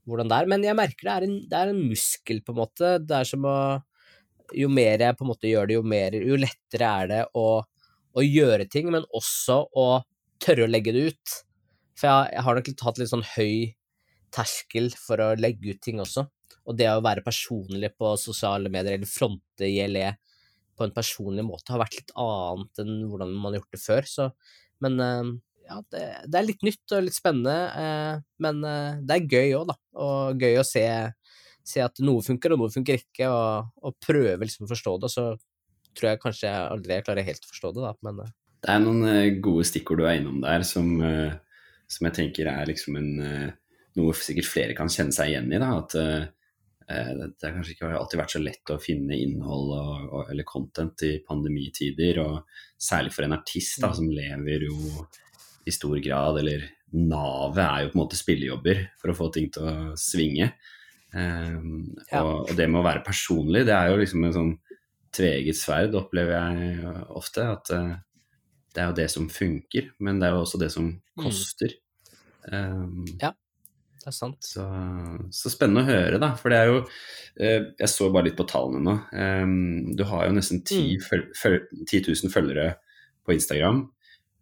hvordan 0.06 0.30
det 0.30 0.38
er, 0.38 0.50
men 0.52 0.66
jeg 0.66 0.78
merker 0.78 1.08
det 1.08 1.14
er, 1.14 1.28
en, 1.28 1.38
det 1.50 1.60
er 1.60 1.72
en 1.72 1.84
muskel, 1.90 2.42
på 2.46 2.54
en 2.54 2.60
måte. 2.60 2.92
Det 3.02 3.20
er 3.20 3.30
som 3.30 3.46
å 3.50 3.58
Jo 4.54 4.68
mer 4.70 5.02
jeg 5.02 5.18
på 5.18 5.26
en 5.26 5.32
måte 5.32 5.50
gjør 5.50 5.70
det, 5.70 5.80
jo 5.80 5.86
mer 5.96 6.18
Jo 6.20 6.38
lettere 6.38 6.92
er 7.02 7.10
det 7.10 7.24
å, 7.34 7.48
å 8.14 8.26
gjøre 8.26 8.68
ting, 8.70 8.92
men 8.94 9.08
også 9.10 9.64
å 9.74 9.88
tørre 10.42 10.68
å 10.68 10.70
legge 10.70 10.94
det 10.94 11.08
ut. 11.10 11.36
For 11.98 12.10
jeg, 12.12 12.36
jeg 12.36 12.46
har 12.46 12.60
nok 12.60 12.70
hatt 12.86 13.02
litt 13.02 13.12
sånn 13.12 13.28
høy 13.36 13.56
terskel 14.36 14.92
for 15.00 15.24
å 15.24 15.34
legge 15.40 15.74
ut 15.74 15.82
ting 15.82 16.02
også. 16.04 16.28
Og 16.66 16.78
det 16.78 16.90
å 16.92 17.04
være 17.06 17.24
personlig 17.26 17.92
på 17.98 18.14
sosiale 18.20 18.70
medier, 18.74 18.98
eller 18.98 19.10
fronte 19.10 19.70
ILE 19.70 20.12
på 20.76 20.86
en 20.86 20.94
personlig 20.96 21.46
måte 21.48 21.72
har 21.72 21.80
vært 21.80 22.00
litt 22.00 22.14
annet 22.20 22.82
enn 22.84 22.96
hvordan 23.08 23.34
man 23.34 23.54
har 23.54 23.62
gjort 23.62 23.76
det 23.76 23.82
før. 23.82 24.10
Så, 24.12 24.30
men 24.84 25.00
eh, 25.02 25.34
ja, 25.66 25.82
det, 25.92 26.04
det, 26.28 26.38
er 26.40 26.48
litt 26.48 26.64
nytt 26.66 26.96
og 26.96 27.04
litt 27.06 27.18
spennende, 27.18 27.56
eh, 27.82 28.22
men 28.44 28.62
eh, 28.68 29.02
det 29.06 29.18
er 29.18 29.28
gøy 29.36 29.58
òg, 29.60 29.68
da. 29.72 29.78
Og 30.06 30.46
gøy 30.46 30.60
å 30.62 30.68
se, 30.68 30.86
se, 31.66 31.84
at 31.84 32.02
noe 32.06 32.24
funker 32.26 32.56
og 32.56 32.64
noe 32.64 32.74
funker 32.74 33.02
ikke, 33.02 33.30
og, 33.32 33.74
og 33.82 33.98
prøve 34.04 34.46
liksom 34.46 34.68
å 34.68 34.72
forstå 34.72 34.96
det. 35.04 35.12
Så 35.14 35.28
tror 35.96 36.12
jeg 36.12 36.24
kanskje 36.24 36.50
jeg 36.50 36.72
aldri 36.76 37.02
klarer 37.08 37.28
helt 37.28 37.48
å 37.48 37.52
forstå 37.52 37.76
det, 37.76 37.86
da, 37.88 37.94
men 38.06 38.24
Det 38.66 38.74
er 38.74 38.82
noen 38.84 39.42
gode 39.44 39.68
stikkord 39.68 40.02
du 40.02 40.08
er 40.08 40.20
innom 40.20 40.42
der, 40.44 40.66
som, 40.68 40.98
som 41.88 42.10
jeg 42.10 42.18
tenker 42.18 42.50
er 42.52 42.68
liksom 42.68 42.98
en 43.00 43.12
noe 43.96 44.16
sikkert 44.20 44.50
flere 44.50 44.76
kan 44.76 44.92
kjenne 44.92 45.16
seg 45.16 45.32
igjen 45.32 45.54
i. 45.54 45.60
Da, 45.62 45.70
at 45.80 45.96
Eh, 46.90 47.12
det 47.18 47.48
har 47.48 47.56
kanskje 47.56 47.74
ikke 47.74 47.90
alltid 47.98 48.20
vært 48.20 48.34
så 48.36 48.42
lett 48.44 48.72
å 48.74 48.82
finne 48.82 49.18
innhold 49.18 49.72
og, 49.74 49.94
og, 50.06 50.28
eller 50.30 50.46
content 50.46 51.02
i 51.08 51.16
pandemitider, 51.26 52.20
og 52.22 52.60
særlig 52.78 53.14
for 53.16 53.26
en 53.26 53.34
artist 53.40 53.80
da, 53.82 53.90
mm. 53.90 53.96
som 53.98 54.12
lever 54.14 54.68
jo 54.68 55.06
i 55.66 55.74
stor 55.74 55.98
grad, 56.04 56.40
eller 56.42 56.66
navet 56.96 57.62
er 57.66 57.84
jo 57.84 57.92
på 57.92 57.98
en 57.98 58.04
måte 58.04 58.20
spillejobber 58.20 58.82
for 59.02 59.12
å 59.12 59.18
få 59.18 59.30
ting 59.34 59.50
til 59.54 59.68
å 59.68 59.76
svinge. 60.00 60.52
Um, 61.16 61.96
ja. 62.10 62.22
og, 62.22 62.50
og, 62.50 62.54
det 62.58 62.68
med 62.68 62.82
å 62.82 62.86
være 62.86 63.06
personlig, 63.06 63.64
det 63.68 63.76
er 63.76 63.92
jo 63.92 64.02
liksom 64.02 64.28
en 64.28 64.36
sånn 64.36 64.52
tveget 65.16 65.58
sverd, 65.58 65.96
opplever 65.96 66.36
jeg 66.36 66.92
ofte. 67.16 67.48
At 67.56 67.72
uh, 67.74 67.96
det 68.76 68.84
er 68.84 68.92
jo 68.92 69.00
det 69.00 69.10
som 69.14 69.32
funker, 69.32 69.90
men 70.04 70.22
det 70.22 70.30
er 70.30 70.38
jo 70.38 70.44
også 70.46 70.62
det 70.62 70.70
som 70.76 70.92
mm. 70.92 71.26
koster. 71.26 71.76
Mm. 72.46 72.54
Um, 72.54 73.18
ja 73.24 73.34
det 74.06 74.12
er 74.12 74.14
sant. 74.20 74.46
Så, 74.46 74.64
så, 75.34 75.50
spennende 75.50 75.82
å 75.82 75.88
høre, 75.90 76.20
da. 76.22 76.36
For 76.38 76.54
det 76.54 76.60
er 76.60 76.68
jo 76.70 76.82
eh, 77.42 77.72
Jeg 77.82 77.90
så 77.90 78.12
bare 78.14 78.28
litt 78.28 78.38
på 78.38 78.46
tallene 78.46 78.84
nå. 78.86 78.94
Um, 79.18 79.96
du 79.98 80.04
har 80.06 80.28
jo 80.28 80.36
nesten 80.36 80.62
10, 80.62 81.00
mm. 81.02 81.32
10 81.90 82.04
000 82.12 82.34
følgere 82.34 82.68
på 83.26 83.34
Instagram. 83.34 83.88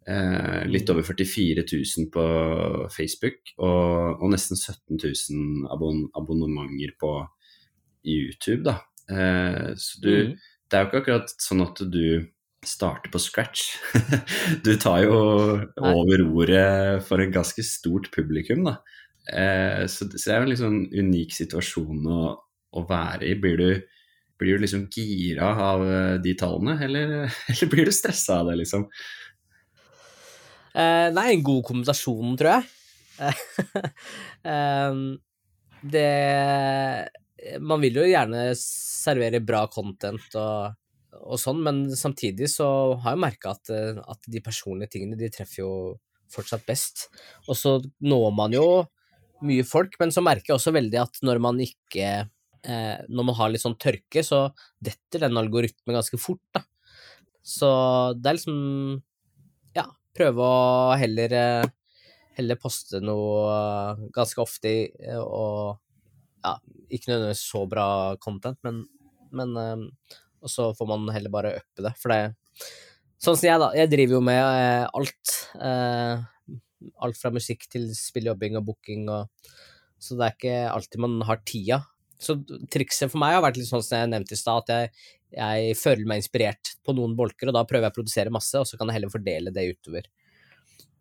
Eh, 0.04 0.64
litt 0.68 0.90
over 0.92 1.06
44 1.06 1.64
000 1.64 2.10
på 2.12 2.24
Facebook 2.92 3.54
og, 3.56 4.20
og 4.20 4.32
nesten 4.34 4.58
17 4.58 4.98
000 5.00 5.70
abon 5.72 6.02
abonnementer 6.12 6.92
på 7.00 7.14
YouTube, 8.04 8.66
da. 8.66 8.82
Eh, 9.08 9.72
så 9.80 10.02
du 10.04 10.10
mm. 10.12 10.34
Det 10.64 10.78
er 10.78 10.82
jo 10.82 10.88
ikke 10.88 11.00
akkurat 11.02 11.32
sånn 11.38 11.60
at 11.62 11.80
du 11.92 12.24
starter 12.66 13.12
på 13.12 13.20
scratch. 13.20 13.76
du 14.66 14.72
tar 14.80 15.04
jo 15.04 15.18
over 15.78 16.22
ordet 16.24 17.02
for 17.06 17.22
et 17.22 17.32
ganske 17.32 17.62
stort 17.62 18.08
publikum, 18.14 18.64
da. 18.66 18.78
Eh, 19.30 19.84
så, 19.86 20.08
så, 20.08 20.18
det 20.18 20.32
er 20.32 20.40
jo 20.40 20.46
en 20.46 20.50
litt 20.50 20.62
sånn 20.62 20.80
unik 20.90 21.36
situasjon 21.36 22.08
å, 22.10 22.22
å 22.74 22.84
være 22.88 23.28
i. 23.28 23.36
Blir 23.40 23.60
du, 23.60 23.68
blir 24.40 24.56
du 24.56 24.64
liksom 24.64 24.88
gira 24.92 25.52
av 25.68 25.84
eh, 25.86 26.16
de 26.24 26.34
tallene, 26.40 26.78
eller, 26.88 27.14
eller 27.54 27.72
blir 27.72 27.88
du 27.88 27.94
stressa 27.94 28.40
av 28.40 28.50
det, 28.50 28.58
liksom? 28.64 28.88
Eh, 30.74 31.08
nei, 31.14 31.28
en 31.32 31.44
god 31.46 31.62
kombinasjon, 31.68 32.32
tror 32.38 32.56
jeg. 32.56 32.64
eh, 34.50 35.02
det 35.94 37.60
Man 37.62 37.82
vil 37.82 38.00
jo 38.00 38.06
gjerne 38.08 38.46
servere 38.58 39.42
bra 39.44 39.66
content 39.70 40.34
og, 40.40 40.74
og 41.20 41.38
sånn, 41.38 41.60
men 41.62 41.84
samtidig 41.94 42.48
så 42.50 42.66
har 43.04 43.14
jeg 43.14 43.22
merka 43.26 43.52
at, 43.54 43.70
at 43.70 44.30
de 44.32 44.42
personlige 44.42 44.96
tingene, 44.96 45.18
de 45.20 45.30
treffer 45.32 45.60
jo 45.62 45.70
fortsatt 46.32 46.64
best. 46.66 47.08
Og 47.46 47.58
så 47.58 47.76
når 48.02 48.30
man 48.34 48.56
jo 48.56 48.66
mye 49.44 49.64
folk, 49.66 49.98
men 50.00 50.12
så 50.14 50.24
merker 50.24 50.52
jeg 50.52 50.58
også 50.58 50.72
veldig 50.74 51.00
at 51.02 51.20
når 51.26 51.40
man 51.42 51.58
ikke 51.60 52.06
eh, 52.64 52.98
Når 53.12 53.26
man 53.28 53.36
har 53.36 53.50
litt 53.52 53.62
sånn 53.62 53.78
tørke, 53.80 54.24
så 54.24 54.46
detter 54.82 55.26
den 55.26 55.36
algoritmen 55.38 55.98
ganske 55.98 56.18
fort, 56.20 56.42
da. 56.56 56.64
Så 57.44 57.68
det 58.16 58.30
er 58.30 58.38
liksom 58.38 59.02
prøve 60.14 60.44
å 60.44 60.94
heller 61.00 61.34
eh, 61.38 61.72
heller 62.38 62.58
poste 62.58 63.00
noe 63.02 64.08
ganske 64.14 64.42
ofte 64.42 64.72
og 65.22 65.78
ja, 66.44 66.56
ikke 66.90 67.10
nødvendigvis 67.12 67.44
så 67.48 67.62
bra 67.70 67.86
content, 68.22 68.58
men, 68.66 68.82
men 69.34 69.54
eh, 69.60 69.86
Og 70.44 70.50
så 70.52 70.72
får 70.76 70.88
man 70.90 71.08
heller 71.14 71.32
bare 71.32 71.54
uppe 71.60 71.86
det, 71.86 71.94
for 72.00 72.12
det 72.12 72.34
Sånn 73.24 73.38
som 73.38 73.46
jeg, 73.46 73.60
da. 73.62 73.70
Jeg 73.72 73.88
driver 73.88 74.18
jo 74.18 74.24
med 74.26 74.40
eh, 74.42 74.84
alt. 74.98 75.34
Eh, 75.56 76.24
alt 77.00 77.16
fra 77.16 77.30
musikk 77.32 77.64
til 77.72 77.86
spilljobbing 77.96 78.58
og 78.60 78.66
booking 78.66 79.06
og 79.08 79.54
Så 79.96 80.18
det 80.18 80.26
er 80.26 80.34
ikke 80.34 80.56
alltid 80.68 81.00
man 81.00 81.14
har 81.24 81.40
tida. 81.48 81.78
Så 82.20 82.36
trikset 82.72 83.08
for 83.08 83.22
meg 83.22 83.38
har 83.38 83.44
vært 83.46 83.56
litt 83.56 83.70
sånn 83.70 83.84
som 83.84 84.02
jeg 84.02 84.10
nevnte 84.12 84.36
i 84.36 84.38
stad, 84.38 84.66
at 84.66 84.74
jeg, 84.74 85.08
jeg, 85.34 85.74
føler 85.80 86.08
meg 86.08 86.22
inspirert 86.22 86.74
på 86.84 86.94
noen 86.96 87.16
bolker, 87.18 87.50
og 87.50 87.56
da 87.56 87.64
prøver 87.68 87.88
jeg 87.88 87.94
å 87.94 87.98
produsere 87.98 88.34
masse, 88.34 88.54
og 88.60 88.68
så 88.68 88.78
kan 88.78 88.90
jeg 88.90 88.98
heller 88.98 89.12
fordele 89.12 89.52
det 89.54 89.66
utover 89.72 90.08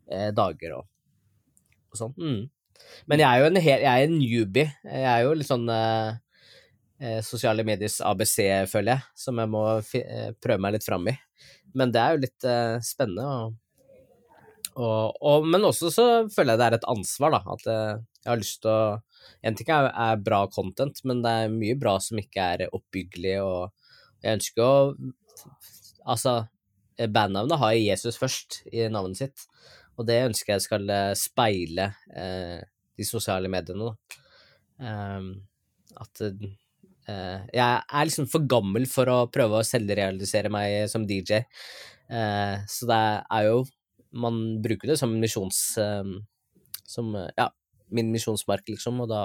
eh, 0.10 0.30
dager 0.36 0.78
og, 0.80 0.90
og 1.92 2.02
sånn. 2.02 2.14
Mm. 2.18 2.44
Men 3.10 3.24
jeg 3.24 3.30
er 3.30 3.42
jo 3.42 3.50
en, 3.50 3.64
hel, 3.68 3.86
jeg 3.86 3.94
er 3.94 4.08
en 4.08 4.20
newbie. 4.20 4.70
Jeg 4.90 5.10
er 5.14 5.26
jo 5.26 5.34
litt 5.38 5.50
sånn 5.50 5.68
eh, 5.72 6.14
eh 7.04 7.20
sosiale 7.26 7.66
mediers 7.68 8.00
ABC, 8.04 8.38
føler 8.72 8.96
jeg, 8.96 9.10
som 9.26 9.42
jeg 9.42 9.54
må 9.54 9.66
eh, 9.80 10.32
prøve 10.44 10.62
meg 10.66 10.78
litt 10.78 10.88
fram 10.88 11.12
i. 11.12 11.18
Men 11.78 11.94
det 11.94 12.02
er 12.02 12.16
jo 12.16 12.24
litt 12.26 12.50
eh, 12.50 12.80
spennende. 12.86 13.28
og 13.28 13.60
og, 14.74 15.20
og, 15.22 15.46
men 15.46 15.66
også 15.68 15.92
så 15.94 16.06
føler 16.34 16.56
jeg 16.56 16.62
det 16.62 16.68
er 16.68 16.76
et 16.80 16.88
ansvar, 16.90 17.36
da. 17.36 17.42
At 17.54 17.68
eh, 17.70 18.02
jeg 18.24 18.32
har 18.32 18.40
lyst 18.42 18.62
til 18.64 18.74
å 18.74 18.84
En 19.44 19.56
ting 19.56 19.70
er, 19.72 19.88
er, 19.88 20.20
bra 20.20 20.42
content, 20.52 20.98
men 21.08 21.22
det 21.24 21.32
er 21.32 21.52
mye 21.52 21.76
bra 21.80 21.94
som 22.04 22.20
ikke 22.20 22.44
er 22.56 22.62
oppbyggelig, 22.76 23.38
og 23.44 23.72
jeg 24.24 24.40
ønsker 24.40 24.66
å 24.66 24.74
Altså, 26.04 26.34
bandnavnet 27.16 27.62
har 27.62 27.78
Jesus 27.78 28.18
først 28.20 28.58
i 28.76 28.90
navnet 28.92 29.22
sitt, 29.22 29.46
og 29.96 30.04
det 30.10 30.18
ønsker 30.26 30.58
jeg 30.58 30.64
skal 30.66 30.90
eh, 30.92 31.14
speile 31.16 31.86
eh, 32.12 32.60
de 33.00 33.06
sosiale 33.08 33.48
mediene. 33.48 33.94
Um, 34.84 35.30
at 35.96 36.24
eh, 36.26 37.40
jeg 37.56 37.64
er 37.64 38.10
liksom 38.10 38.28
for 38.28 38.44
gammel 38.52 38.84
for 38.92 39.08
å 39.14 39.18
prøve 39.32 39.62
å 39.62 39.68
selvrealisere 39.68 40.52
meg 40.52 40.92
som 40.92 41.08
DJ, 41.08 41.40
eh, 42.12 42.68
så 42.68 42.92
det 42.92 43.00
er 43.24 43.48
jo 43.48 43.64
man 44.14 44.44
bruker 44.62 44.92
det 44.92 45.00
som 45.00 45.16
misjons... 45.18 45.62
Ehm, 45.82 46.20
som, 46.84 47.08
ja, 47.38 47.48
min 47.96 48.12
misjonsmark, 48.14 48.68
liksom, 48.70 49.00
og 49.02 49.08
da 49.10 49.22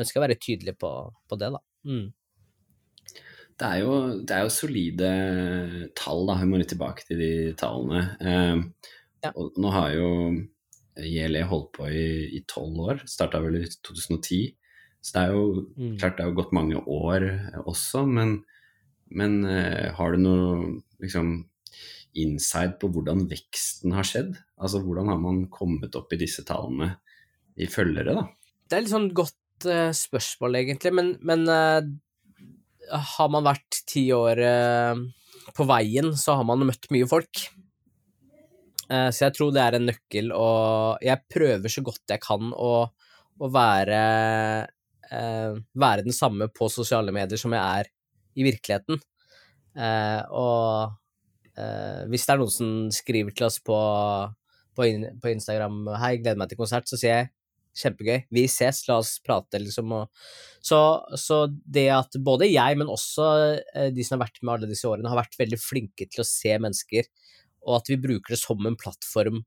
ønsker 0.00 0.16
jeg 0.16 0.20
å 0.20 0.24
være 0.24 0.38
tydelig 0.42 0.74
på, 0.80 0.90
på 1.28 1.38
det, 1.38 1.50
da. 1.54 1.60
Mm. 1.86 2.08
Det 3.60 3.68
er, 3.68 3.82
jo, 3.82 3.96
det 4.24 4.32
er, 4.32 4.46
jo, 4.46 4.52
solide 4.54 5.10
tall, 5.98 6.24
da. 6.30 6.38
Vi 6.40 6.48
må 6.48 6.60
litt 6.60 6.70
tilbake 6.72 7.04
til 7.04 7.20
de 7.20 7.32
tallene. 7.60 8.06
Eh, 8.24 8.86
ja. 9.26 9.34
og 9.34 9.58
nå 9.60 9.72
har 9.74 9.92
jo 9.92 10.08
JLE 10.96 11.42
holdt 11.50 11.68
på 11.76 11.90
i 11.92 12.40
tolv 12.48 12.80
år. 12.86 13.04
Starta 13.10 13.42
vel 13.44 13.60
i 13.60 13.66
2010. 13.68 14.40
Så 15.00 15.16
det 15.16 15.20
er 15.26 15.34
jo 15.36 15.44
mm. 15.76 15.92
klart 16.00 16.16
det 16.18 16.26
har 16.26 16.36
gått 16.36 16.56
mange 16.56 16.80
år 16.80 17.26
også, 17.64 18.04
men, 18.08 18.40
men 19.08 19.38
eh, 19.48 19.92
har 19.96 20.12
du 20.12 20.24
noe 20.24 20.50
liksom 21.00 21.38
inside 22.20 22.76
på 22.80 22.90
hvordan 22.92 23.24
veksten 23.30 23.94
har 23.96 24.06
skjedd? 24.08 24.34
Altså 24.60 24.82
hvordan 24.84 25.08
har 25.12 25.20
man 25.22 25.46
kommet 25.52 25.96
opp 25.96 26.12
i 26.12 26.20
disse 26.20 26.44
tallene 26.48 26.94
i 27.60 27.68
følgere, 27.70 28.16
da? 28.16 28.26
Det 28.68 28.76
er 28.76 28.84
litt 28.84 28.92
sånn 28.92 29.10
godt 29.16 29.68
uh, 29.68 29.90
spørsmål, 29.96 30.58
egentlig, 30.60 30.92
men, 30.96 31.14
men 31.26 31.46
uh, 31.48 31.80
har 32.90 33.30
man 33.32 33.46
vært 33.46 33.80
ti 33.88 34.06
år 34.14 34.40
uh, 34.42 35.00
på 35.56 35.66
veien, 35.68 36.12
så 36.18 36.36
har 36.38 36.46
man 36.48 36.66
møtt 36.68 36.90
mye 36.94 37.08
folk. 37.10 37.46
så 38.90 39.20
jeg 39.22 39.34
tror 39.36 39.52
det 39.54 39.62
er 39.62 39.76
en 39.76 39.84
nøkkel, 39.86 40.32
og 40.34 41.02
jeg 41.06 41.22
prøver 41.30 41.70
så 41.70 41.82
godt 41.86 42.10
jeg 42.10 42.22
kan 42.24 42.48
å, 42.50 42.70
å 43.38 43.50
være, 43.54 44.00
være 45.78 46.04
den 46.06 46.14
samme 46.14 46.48
på 46.50 46.66
sosiale 46.74 47.14
medier 47.14 47.38
som 47.38 47.54
jeg 47.54 47.62
er 47.62 47.90
i 48.34 48.46
virkeligheten. 48.48 48.98
og 50.34 50.98
hvis 52.10 52.26
det 52.26 52.34
er 52.34 52.42
noen 52.42 52.54
som 52.54 52.72
skriver 52.94 53.34
til 53.34 53.46
oss 53.46 53.60
på, 53.62 53.78
på, 54.74 55.32
Instagram 55.34 55.86
'Hei, 55.94 56.16
gleder 56.18 56.42
meg 56.42 56.50
til 56.50 56.58
konsert', 56.58 56.90
så 56.90 56.98
sier 56.98 57.14
jeg 57.14 57.30
kjempegøy. 57.76 58.24
Vi 58.34 58.44
ses, 58.50 58.82
la 58.88 58.98
oss 59.00 59.14
prate, 59.24 59.60
liksom. 59.62 59.94
Så, 60.64 60.80
så, 61.20 61.40
det 61.64 61.86
at 61.94 62.18
både 62.24 62.50
jeg, 62.50 62.78
men 62.80 62.90
også 62.90 63.28
uh, 63.60 63.88
de 63.94 64.06
som 64.06 64.18
har 64.18 64.26
vært 64.26 64.42
med 64.42 64.54
alle 64.54 64.70
disse 64.72 64.88
årene, 64.88 65.10
har 65.10 65.20
vært 65.22 65.38
veldig 65.40 65.60
flinke 65.60 66.08
til 66.10 66.24
å 66.24 66.28
se 66.28 66.56
mennesker, 66.56 67.08
og 67.68 67.80
at 67.80 67.92
vi 67.92 68.00
bruker 68.00 68.34
det 68.34 68.40
som 68.40 68.66
en 68.66 68.78
plattform, 68.80 69.42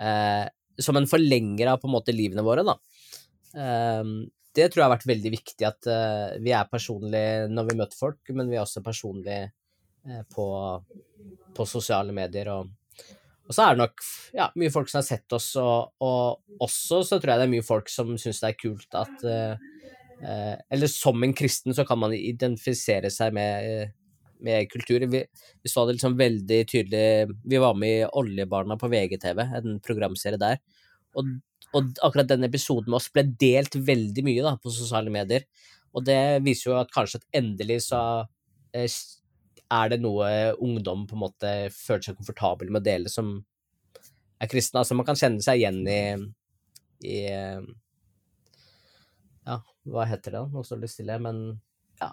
eh, 0.00 0.46
som 0.80 0.96
en 0.96 1.08
forlenger 1.08 1.68
av 1.68 1.82
på 1.82 1.84
en 1.84 1.92
måte 1.92 2.14
livene 2.16 2.40
våre, 2.46 2.64
da. 2.64 2.78
det 4.56 4.68
tror 4.72 4.80
jeg 4.80 4.86
har 4.86 4.94
vært 4.94 5.10
veldig 5.10 5.32
viktig, 5.34 5.66
at 5.68 5.88
vi 6.40 6.54
er 6.56 6.70
personlige 6.72 7.50
når 7.52 7.68
vi 7.68 7.76
møter 7.82 7.98
folk, 7.98 8.32
men 8.32 8.48
vi 8.48 8.56
er 8.56 8.64
også 8.64 8.80
personlige 8.86 9.50
på 10.32 10.46
på 11.56 11.66
sosiale 11.68 12.14
medier. 12.14 12.50
Og, 12.52 12.70
og, 13.48 13.54
så 13.54 13.64
er 13.64 13.74
det 13.74 13.82
nok 13.82 14.04
ja, 14.36 14.48
mye 14.58 14.72
folk 14.74 14.90
som 14.90 15.00
har 15.00 15.06
sett 15.06 15.36
oss, 15.36 15.52
og, 15.60 15.92
og 16.02 16.62
også 16.62 17.02
så 17.06 17.18
tror 17.18 17.34
jeg 17.34 17.42
det 17.42 17.48
er 17.48 17.54
mye 17.56 17.66
folk 17.66 17.90
som 17.92 18.14
syns 18.20 18.42
det 18.42 18.52
er 18.52 18.60
kult 18.60 18.98
at 18.98 19.26
eh, 19.28 20.54
Eller 20.70 20.90
som 20.90 21.22
en 21.24 21.34
kristen 21.34 21.74
så 21.74 21.84
kan 21.88 21.98
man 21.98 22.14
identifisere 22.14 23.10
seg 23.10 23.34
med, 23.34 23.90
med 24.46 24.68
kultur. 24.70 25.02
Vi, 25.10 25.24
vi, 25.26 25.70
så 25.70 25.86
det 25.86 25.96
liksom 25.96 26.14
veldig 26.18 26.60
tydelig 26.70 27.38
Vi 27.42 27.58
var 27.62 27.74
med 27.74 28.04
i 28.04 28.10
Oljebarna 28.20 28.78
på 28.78 28.90
VGTV, 28.92 29.42
en 29.58 29.80
programserie 29.82 30.38
der. 30.38 30.60
Og, 31.18 31.34
og, 31.72 31.90
akkurat 32.06 32.30
den 32.30 32.46
episoden 32.46 32.92
med 32.92 33.00
oss 33.00 33.10
ble 33.12 33.26
delt 33.40 33.74
veldig 33.74 34.24
mye 34.28 34.46
da, 34.46 34.54
på 34.62 34.72
sosiale 34.72 35.12
medier. 35.12 35.48
Og 35.92 36.06
det 36.06 36.20
viser 36.46 36.70
jo 36.70 36.78
at 36.78 36.92
kanskje 36.94 37.20
at 37.20 37.42
endelig 37.42 37.82
så 37.88 38.02
eh, 38.72 38.88
er 39.72 39.92
det 39.92 40.00
noe 40.02 40.28
ungdom 40.60 41.06
på 41.08 41.16
en 41.16 41.24
måte 41.24 41.52
føler 41.74 42.04
seg 42.06 42.18
komfortabel 42.18 42.70
med 42.70 42.82
å 42.82 42.86
dele 42.86 43.12
som 43.12 43.34
er 44.42 44.50
kristne. 44.50 44.82
Altså 44.82 44.96
man 44.98 45.06
kan 45.08 45.18
kjenne 45.18 45.42
seg 45.44 45.62
igjen 45.62 45.82
i, 45.88 46.02
i 47.08 47.18
Ja, 49.48 49.58
hva 49.88 50.06
heter 50.10 50.34
det 50.34 50.38
da? 50.40 50.46
Nå 50.50 50.64
står 50.66 50.82
det 50.82 50.92
stille. 50.92 51.18
Men 51.22 51.44
ja, 52.02 52.12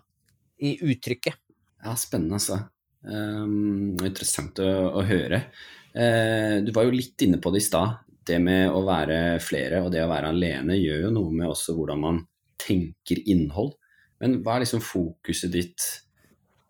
i 0.66 0.76
uttrykket. 0.82 1.40
Ja, 1.84 1.96
spennende, 2.00 2.40
altså. 2.40 2.60
Um, 3.00 3.96
interessant 4.04 4.60
å, 4.60 4.70
å 5.00 5.04
høre. 5.08 5.46
Uh, 5.94 6.60
du 6.66 6.74
var 6.76 6.88
jo 6.88 6.96
litt 6.96 7.22
inne 7.26 7.40
på 7.42 7.54
det 7.54 7.64
i 7.64 7.68
stad. 7.70 8.02
Det 8.30 8.38
med 8.44 8.70
å 8.76 8.84
være 8.86 9.40
flere 9.42 9.80
og 9.86 9.94
det 9.94 10.04
å 10.04 10.10
være 10.12 10.34
alene 10.34 10.78
gjør 10.78 11.08
jo 11.08 11.14
noe 11.16 11.34
med 11.34 11.50
også 11.50 11.74
hvordan 11.78 12.04
man 12.04 12.20
tenker 12.60 13.24
innhold. 13.32 13.74
Men 14.20 14.42
hva 14.44 14.58
er 14.58 14.66
liksom 14.66 14.84
fokuset 14.84 15.54
ditt 15.54 15.86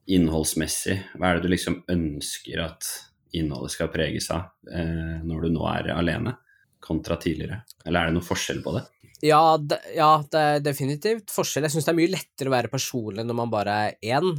innholdsmessig? 0.10 0.98
Hva 1.16 1.30
er 1.30 1.40
det 1.40 1.48
du 1.48 1.54
liksom 1.54 1.82
ønsker 1.92 2.64
at 2.66 2.88
innholdet 3.38 3.76
skal 3.76 3.92
preges 3.94 4.30
av 4.34 4.50
eh, 4.74 5.20
når 5.26 5.46
du 5.46 5.54
nå 5.54 5.66
er 5.72 5.92
alene, 5.96 6.36
kontra 6.84 7.20
tidligere? 7.22 7.62
Eller 7.86 8.02
er 8.02 8.10
det 8.10 8.18
noen 8.18 8.30
forskjell 8.30 8.64
på 8.66 8.78
det? 8.78 8.86
Ja, 9.26 9.58
det, 9.60 9.82
ja, 9.98 10.14
det 10.32 10.40
er 10.40 10.62
definitivt 10.64 11.34
forskjell. 11.34 11.68
Jeg 11.68 11.76
syns 11.76 11.90
det 11.90 11.92
er 11.92 12.00
mye 12.00 12.14
lettere 12.14 12.52
å 12.52 12.56
være 12.56 12.72
personlig 12.72 13.26
når 13.28 13.38
man 13.42 13.52
bare 13.52 13.76
er 13.90 14.16
én. 14.16 14.32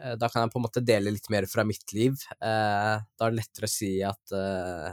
Eh, 0.00 0.14
da 0.20 0.30
kan 0.30 0.44
jeg 0.44 0.52
på 0.54 0.60
en 0.60 0.66
måte 0.66 0.84
dele 0.84 1.12
litt 1.14 1.28
mer 1.32 1.46
fra 1.50 1.64
mitt 1.68 1.92
liv. 1.96 2.16
Eh, 2.38 2.94
da 3.04 3.26
er 3.26 3.34
det 3.34 3.40
lettere 3.42 3.68
å 3.68 3.74
si 3.74 3.96
at 4.04 4.36
eh, 4.36 4.92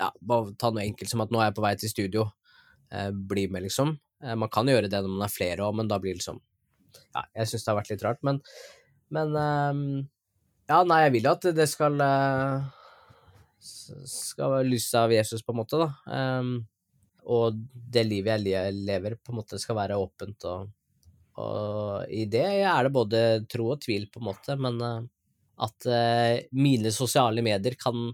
Ja, 0.00 0.08
bare 0.18 0.56
ta 0.58 0.72
noe 0.74 0.82
enkelt 0.82 1.12
som 1.12 1.22
at 1.22 1.30
nå 1.30 1.38
er 1.38 1.52
jeg 1.52 1.56
på 1.56 1.62
vei 1.62 1.76
til 1.78 1.92
studio. 1.92 2.30
Bli 3.30 3.44
med, 3.50 3.64
liksom. 3.64 3.92
Man 4.38 4.50
kan 4.52 4.68
gjøre 4.68 4.90
det 4.90 5.00
når 5.02 5.12
man 5.12 5.24
er 5.26 5.32
flere 5.32 5.64
òg, 5.66 5.76
men 5.78 5.88
da 5.90 5.96
blir 6.02 6.14
liksom 6.18 6.36
Ja, 7.14 7.22
jeg 7.40 7.48
syns 7.50 7.64
det 7.64 7.70
har 7.70 7.78
vært 7.78 7.92
litt 7.92 8.02
rart, 8.04 8.20
men 8.26 8.40
Men 9.14 9.38
Ja, 10.68 10.82
nei, 10.88 11.02
jeg 11.04 11.12
vil 11.14 11.28
jo 11.28 11.34
at 11.36 11.48
det 11.56 11.66
skal 11.70 12.00
skal 13.64 14.58
lyse 14.68 15.00
av 15.00 15.12
Jesus, 15.12 15.42
på 15.44 15.54
en 15.54 15.58
måte, 15.62 15.78
da. 15.80 15.88
og 17.32 17.60
det 17.72 18.02
livet 18.04 18.44
jeg 18.48 18.74
lever, 18.76 19.16
på 19.16 19.32
en 19.32 19.38
måte 19.38 19.60
skal 19.60 19.78
være 19.78 19.96
åpent 20.00 20.44
og 20.50 20.66
og 21.40 22.06
i 22.14 22.24
det 22.30 22.46
er 22.62 22.86
det 22.86 22.94
både 22.94 23.20
tro 23.50 23.72
og 23.74 23.82
tvil, 23.82 24.06
på 24.12 24.20
en 24.22 24.28
måte, 24.28 24.54
men 24.60 24.78
eh, 24.78 25.00
at 25.64 25.86
uh, 25.86 26.34
mine 26.58 26.90
sosiale 26.94 27.42
medier 27.46 27.76
kan 27.78 28.08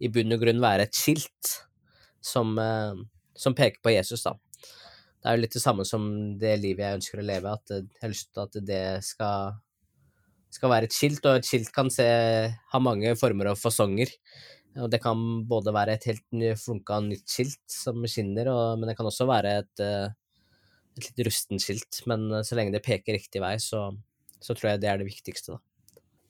i 0.00 0.08
bunn 0.12 0.32
og 0.32 0.40
grunn 0.40 0.60
være 0.60 0.86
et 0.86 0.96
skilt 0.96 1.50
som, 2.24 2.54
som, 3.36 3.54
peker 3.56 3.80
på 3.84 3.92
Jesus, 3.92 4.24
da. 4.26 4.32
Det 4.56 5.28
er 5.28 5.36
jo 5.36 5.42
litt 5.44 5.56
det 5.56 5.62
samme 5.62 5.84
som 5.88 6.08
det 6.40 6.54
livet 6.60 6.82
jeg 6.84 6.98
ønsker 6.98 7.20
å 7.20 7.26
leve, 7.28 7.52
at 7.52 7.72
jeg 7.72 7.86
har 8.02 8.12
lyst 8.12 8.28
til 8.32 8.42
at 8.42 8.58
det 8.66 8.82
skal, 9.06 9.56
skal 10.54 10.72
være 10.72 10.88
et 10.88 10.94
skilt, 10.94 11.24
og 11.26 11.40
et 11.40 11.48
skilt 11.48 11.72
kan 11.74 11.90
se, 11.92 12.06
ha 12.72 12.82
mange 12.82 13.14
former 13.18 13.52
og 13.52 13.58
fasonger. 13.60 14.12
Og 14.82 14.90
det 14.92 15.00
kan 15.00 15.18
både 15.48 15.72
være 15.72 15.96
et 15.96 16.06
helt 16.10 16.60
flunka 16.60 17.00
nytt 17.04 17.24
skilt 17.32 17.64
som 17.72 18.04
skinner, 18.08 18.52
og, 18.52 18.78
men 18.78 18.90
det 18.90 18.96
kan 18.98 19.08
også 19.08 19.28
være 19.28 19.58
et 19.62 19.84
uh, 19.84 20.14
et 20.96 21.10
litt 21.10 21.26
rustent 21.28 21.62
skilt, 21.62 22.02
men 22.08 22.28
eh, 22.32 22.44
så 22.46 22.56
lenge 22.58 22.74
det 22.74 22.84
peker 22.84 23.16
riktig 23.16 23.42
vei, 23.42 23.56
så, 23.62 23.90
så 24.40 24.56
tror 24.56 24.72
jeg 24.72 24.82
det 24.82 24.90
er 24.90 25.00
det 25.00 25.08
viktigste, 25.08 25.56
da. 25.56 25.62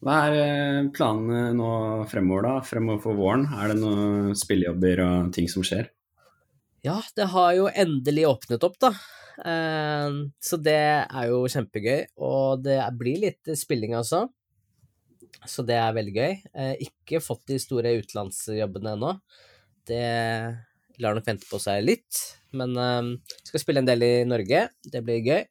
Hva 0.06 0.16
er 0.26 0.38
eh, 0.42 0.88
planene 0.94 1.54
nå 1.56 1.68
fremover, 2.10 2.48
da? 2.48 2.54
Fremover 2.66 3.02
for 3.06 3.18
våren? 3.18 3.46
Er 3.56 3.72
det 3.72 3.78
noen 3.80 4.34
spillejobber 4.36 5.02
og 5.06 5.30
ting 5.34 5.48
som 5.50 5.64
skjer? 5.66 5.88
Ja, 6.84 7.00
det 7.16 7.30
har 7.32 7.54
jo 7.56 7.70
endelig 7.72 8.26
åpnet 8.28 8.66
opp, 8.66 8.76
da. 8.82 8.92
Eh, 9.44 10.20
så 10.40 10.60
det 10.62 10.78
er 11.04 11.28
jo 11.32 11.42
kjempegøy. 11.52 12.06
Og 12.22 12.64
det 12.64 12.80
blir 12.98 13.22
litt 13.28 13.52
spilling, 13.58 13.96
altså. 13.98 14.26
Så 15.46 15.62
det 15.66 15.76
er 15.78 15.94
veldig 15.94 16.14
gøy. 16.14 16.38
Ikke 16.86 17.20
fått 17.22 17.44
de 17.50 17.58
store 17.60 17.92
utenlandsjobbene 18.00 18.96
ennå. 18.96 19.12
Det 19.86 20.06
lar 21.02 21.16
nok 21.16 21.28
vente 21.28 21.48
på 21.48 21.60
seg 21.62 21.84
litt. 21.84 22.22
Men 22.56 22.76
uh, 22.78 23.12
skal 23.46 23.62
spille 23.62 23.82
en 23.82 23.88
del 23.88 24.04
i 24.06 24.14
Norge. 24.28 24.66
Det 24.84 25.02
blir 25.04 25.24
gøy. 25.24 25.44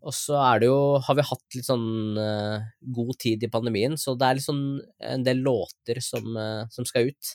Og 0.00 0.14
så 0.16 0.38
er 0.40 0.62
det 0.62 0.70
jo 0.70 0.96
Har 1.04 1.16
vi 1.18 1.26
hatt 1.28 1.56
litt 1.58 1.66
sånn 1.66 2.16
uh, 2.16 2.62
god 2.96 3.18
tid 3.20 3.44
i 3.44 3.52
pandemien, 3.52 3.98
så 4.00 4.14
det 4.16 4.28
er 4.28 4.38
litt 4.38 4.46
sånn 4.46 4.64
en 5.12 5.26
del 5.26 5.42
låter 5.44 6.00
som, 6.04 6.30
uh, 6.36 6.64
som, 6.72 6.88
skal 6.88 7.10
ut. 7.10 7.34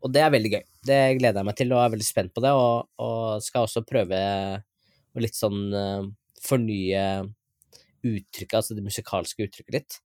Og 0.00 0.14
det 0.14 0.22
er 0.24 0.32
veldig 0.32 0.52
gøy. 0.54 0.64
Det 0.86 1.00
gleder 1.18 1.42
jeg 1.42 1.48
meg 1.50 1.58
til, 1.58 1.74
og 1.74 1.82
er 1.82 1.94
veldig 1.96 2.06
spent 2.06 2.34
på 2.36 2.44
det. 2.44 2.54
Og, 2.56 2.86
og 3.02 3.44
skal 3.44 3.66
også 3.66 3.84
prøve 3.88 4.20
å 5.14 5.22
litt 5.22 5.36
sånn 5.36 5.74
uh, 5.74 6.06
fornye 6.44 7.04
uttrykket, 8.06 8.56
altså 8.56 8.76
det 8.76 8.84
musikalske 8.84 9.44
uttrykket 9.44 9.76
litt. 9.76 9.98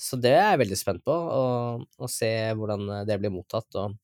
så 0.00 0.16
det 0.18 0.32
er 0.34 0.48
jeg 0.50 0.60
veldig 0.64 0.76
spent 0.76 1.02
på, 1.06 1.14
å 1.14 2.08
se 2.10 2.30
hvordan 2.58 3.06
det 3.06 3.16
blir 3.20 3.32
mottatt. 3.32 3.76
Og 3.78 3.94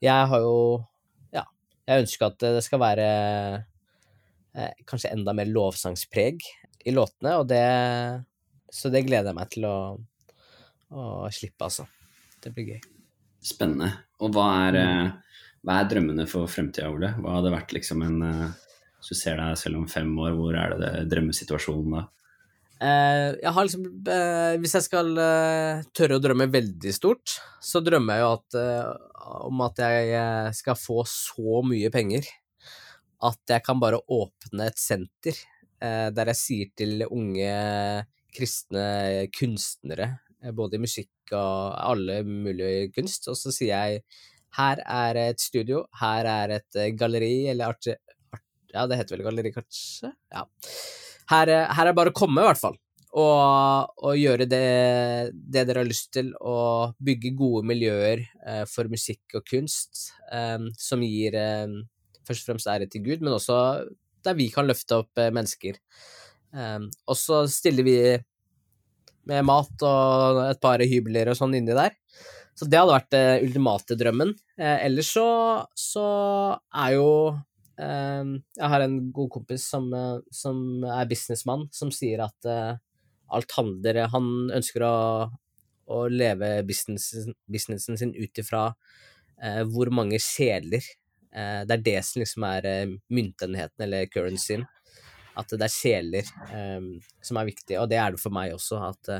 jeg 0.00 0.28
har 0.30 0.44
jo 0.44 0.86
Ja, 1.34 1.42
jeg 1.88 2.04
ønsker 2.04 2.30
at 2.30 2.38
det 2.40 2.62
skal 2.64 2.80
være 2.80 3.08
uh, 3.60 4.70
kanskje 4.88 5.12
enda 5.12 5.34
mer 5.36 5.50
lovsangspreg 5.50 6.44
i 6.86 6.94
låtene, 6.94 7.34
og 7.40 7.48
det 7.50 7.66
Så 8.72 8.88
det 8.88 9.02
gleder 9.04 9.32
jeg 9.32 9.36
meg 9.40 9.50
til 9.50 9.66
å, 9.66 9.76
å 10.94 11.02
slippe, 11.34 11.66
altså. 11.66 11.88
Det 12.40 12.54
blir 12.54 12.76
gøy. 12.76 12.80
Spennende. 13.42 13.90
Og 14.22 14.30
hva 14.36 14.46
er, 14.68 14.76
hva 15.66 15.80
er 15.80 15.88
drømmene 15.90 16.28
for 16.30 16.46
fremtida, 16.46 16.86
Ole? 16.94 17.10
Hva 17.18 17.40
hadde 17.40 17.50
vært 17.52 17.74
liksom 17.74 18.04
en 18.06 18.22
Hvis 19.00 19.14
du 19.14 19.16
ser 19.16 19.40
deg 19.40 19.56
selv 19.56 19.80
om 19.80 19.88
fem 19.88 20.10
år, 20.20 20.34
hvor 20.36 20.56
er 20.60 20.74
det, 20.76 20.80
det 20.84 21.04
drømmesituasjonen 21.14 21.96
da? 21.96 22.06
Uh, 22.80 23.36
jeg 23.36 23.52
har 23.52 23.66
liksom 23.66 23.82
uh, 24.08 24.54
Hvis 24.56 24.72
jeg 24.78 24.84
skal 24.86 25.10
uh, 25.12 25.82
tørre 25.92 26.16
å 26.16 26.22
drømme 26.24 26.46
veldig 26.48 26.92
stort, 26.96 27.34
så 27.60 27.82
drømmer 27.84 28.16
jeg 28.16 28.24
jo 28.24 28.30
at, 28.38 28.58
om 29.50 29.64
at 29.66 29.82
jeg 29.84 30.54
skal 30.56 30.78
få 30.80 31.02
så 31.08 31.60
mye 31.66 31.90
penger 31.92 32.28
at 33.20 33.52
jeg 33.52 33.60
kan 33.66 33.76
bare 33.82 34.00
åpne 34.08 34.70
et 34.70 34.80
senter 34.80 35.36
der 35.80 36.28
jeg 36.28 36.36
sier 36.36 36.70
til 36.76 37.02
unge 37.06 37.50
kristne 38.36 39.28
kunstnere, 39.32 40.10
både 40.56 40.76
i 40.76 40.82
musikk 40.82 41.32
og 41.32 41.76
alle 41.80 42.18
mulige 42.24 42.90
kunst, 42.92 43.28
og 43.32 43.36
så 43.40 43.52
sier 43.52 43.72
jeg 43.72 44.02
her 44.58 44.82
er 44.84 45.20
et 45.22 45.40
studio, 45.40 45.86
her 46.00 46.28
er 46.28 46.52
et 46.58 46.80
galleri, 47.00 47.48
eller 47.52 47.72
Ja, 48.70 48.86
det 48.86 49.00
heter 49.00 49.16
vel 49.16 49.26
galleri, 49.26 49.54
kanskje? 49.54 50.14
Ja 50.32 50.46
her, 51.30 51.52
her 51.70 51.90
er 51.90 51.96
bare 51.96 52.12
å 52.12 52.16
komme, 52.16 52.42
i 52.42 52.48
hvert 52.48 52.60
fall. 52.60 52.78
Og, 53.10 53.90
og 54.06 54.18
gjøre 54.18 54.46
det, 54.46 54.66
det, 55.34 55.64
dere 55.66 55.82
har 55.82 55.88
lyst 55.88 56.12
til, 56.14 56.30
og 56.38 56.96
bygge 57.02 57.34
gode 57.38 57.64
miljøer 57.66 58.22
eh, 58.22 58.62
for 58.70 58.90
musikk 58.92 59.38
og 59.38 59.46
kunst 59.50 60.12
eh, 60.30 60.60
som 60.78 61.02
gir 61.02 61.34
eh, 61.38 61.76
først 62.28 62.44
og 62.44 62.52
fremst 62.52 62.70
ære 62.70 62.86
til 62.90 63.04
Gud, 63.08 63.24
men 63.24 63.34
også 63.34 63.58
der 64.22 64.36
vi 64.38 64.50
kan 64.52 64.68
løfte 64.68 65.00
opp 65.02 65.18
eh, 65.18 65.32
mennesker. 65.34 65.80
Eh, 66.54 66.78
og 66.86 67.18
så 67.18 67.42
stiller 67.50 67.86
vi 67.86 67.98
med 69.30 69.46
mat 69.46 69.86
og 69.86 70.44
et 70.46 70.62
par 70.62 70.82
hybler 70.82 71.30
og 71.30 71.38
sånn 71.38 71.58
inni 71.58 71.74
der. 71.76 71.98
Så 72.54 72.66
det 72.68 72.78
hadde 72.78 72.94
vært 72.94 73.12
den 73.14 73.46
ultimate 73.48 73.96
drømmen. 73.98 74.32
Eh, 74.58 74.86
ellers 74.86 75.10
så, 75.16 75.28
så 75.74 76.06
er 76.78 76.94
jo 76.94 77.10
jeg 77.80 78.70
har 78.72 78.84
en 78.84 78.96
god 79.14 79.30
kompis 79.36 79.64
som, 79.72 79.86
eh, 79.94 80.18
som 80.30 80.84
er 80.84 81.08
businessmann, 81.10 81.68
som 81.72 81.92
sier 81.94 82.22
at 82.24 82.48
eh, 82.48 82.74
alt 83.30 83.54
handler 83.56 84.02
Han 84.12 84.50
ønsker 84.52 84.84
å, 84.84 84.96
å 85.86 86.00
leve 86.10 86.64
businessen, 86.66 87.34
businessen 87.46 87.98
sin 88.00 88.14
ut 88.16 88.42
ifra 88.42 88.66
eh, 89.42 89.62
hvor 89.70 89.92
mange 89.94 90.18
sjeler 90.22 90.82
Det 91.30 91.74
er 91.76 91.82
det 91.86 92.00
som 92.02 92.18
liksom 92.18 92.42
er 92.42 92.64
myntenheten, 93.06 93.84
eller 93.84 94.08
currencyen. 94.10 94.64
At 95.38 95.52
det 95.54 95.62
er 95.62 95.70
sjeler 95.70 96.30
um, 96.50 96.88
som 97.22 97.38
er 97.38 97.46
viktig, 97.46 97.76
og 97.78 97.86
det 97.86 98.00
er 98.02 98.10
det 98.10 98.18
for 98.18 98.34
meg 98.34 98.56
også. 98.56 98.80
At 98.82 99.10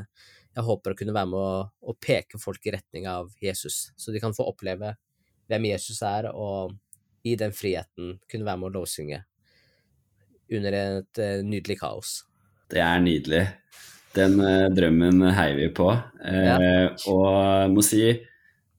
jeg 0.57 0.64
håper 0.66 0.90
å 0.90 0.99
kunne 0.99 1.14
være 1.14 1.31
med 1.31 1.38
å, 1.38 1.61
å, 1.70 1.94
peke 2.03 2.40
folk 2.42 2.66
i 2.66 2.75
retning 2.75 3.07
av 3.07 3.31
Jesus, 3.38 3.92
så 3.94 4.11
de 4.11 4.18
kan 4.18 4.35
få 4.35 4.49
oppleve 4.51 4.96
hvem 5.46 5.68
Jesus 5.70 6.03
er, 6.03 6.33
og 6.35 6.75
i 7.26 7.37
den 7.38 7.52
friheten 7.54 8.16
kunne 8.30 8.46
være 8.46 8.61
med 8.61 8.70
å 8.70 8.80
lovsynge 8.80 9.20
under 10.50 10.76
et 10.76 11.20
uh, 11.22 11.42
nydelig 11.46 11.78
kaos. 11.80 12.20
Det 12.70 12.83
er 12.83 13.02
nydelig. 13.02 13.44
Den 14.16 14.40
uh, 14.42 14.66
drømmen 14.74 15.22
heier 15.37 15.59
vi 15.59 15.68
på. 15.74 15.90
Uh, 16.24 16.46
ja. 16.46 16.56
Og 17.11 17.70
må 17.74 17.85
si 17.87 18.02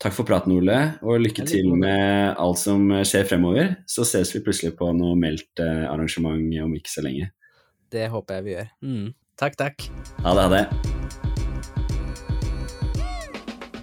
takk 0.01 0.15
for 0.17 0.27
praten, 0.27 0.56
Ole, 0.58 0.80
og 1.06 1.21
lykke 1.21 1.45
til 1.47 1.69
med 1.77 2.34
alt 2.41 2.60
som 2.60 2.89
skjer 3.06 3.27
fremover. 3.30 3.75
Så 3.88 4.08
ses 4.10 4.34
vi 4.36 4.41
plutselig 4.43 4.73
på 4.80 4.89
noe 4.97 5.13
meldt 5.19 5.62
arrangement 5.62 6.41
om 6.65 6.73
ikke 6.75 6.91
så 6.91 7.06
lenge. 7.06 7.30
Det 7.91 8.08
håper 8.10 8.39
jeg 8.39 8.47
vi 8.47 8.56
gjør. 8.56 8.71
Mm. 8.82 9.12
Takk, 9.38 9.60
takk. 9.62 9.86
Ha 10.25 10.34
det, 10.38 10.47
ha 10.47 10.51
det. 10.58 10.65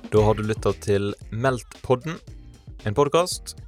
Da 0.09 0.25
har 0.25 0.35
du 0.35 0.43
lytta 0.49 0.73
til 0.81 1.13
Meldt-podden, 1.31 2.17
en 2.89 2.97
podkast 2.97 3.68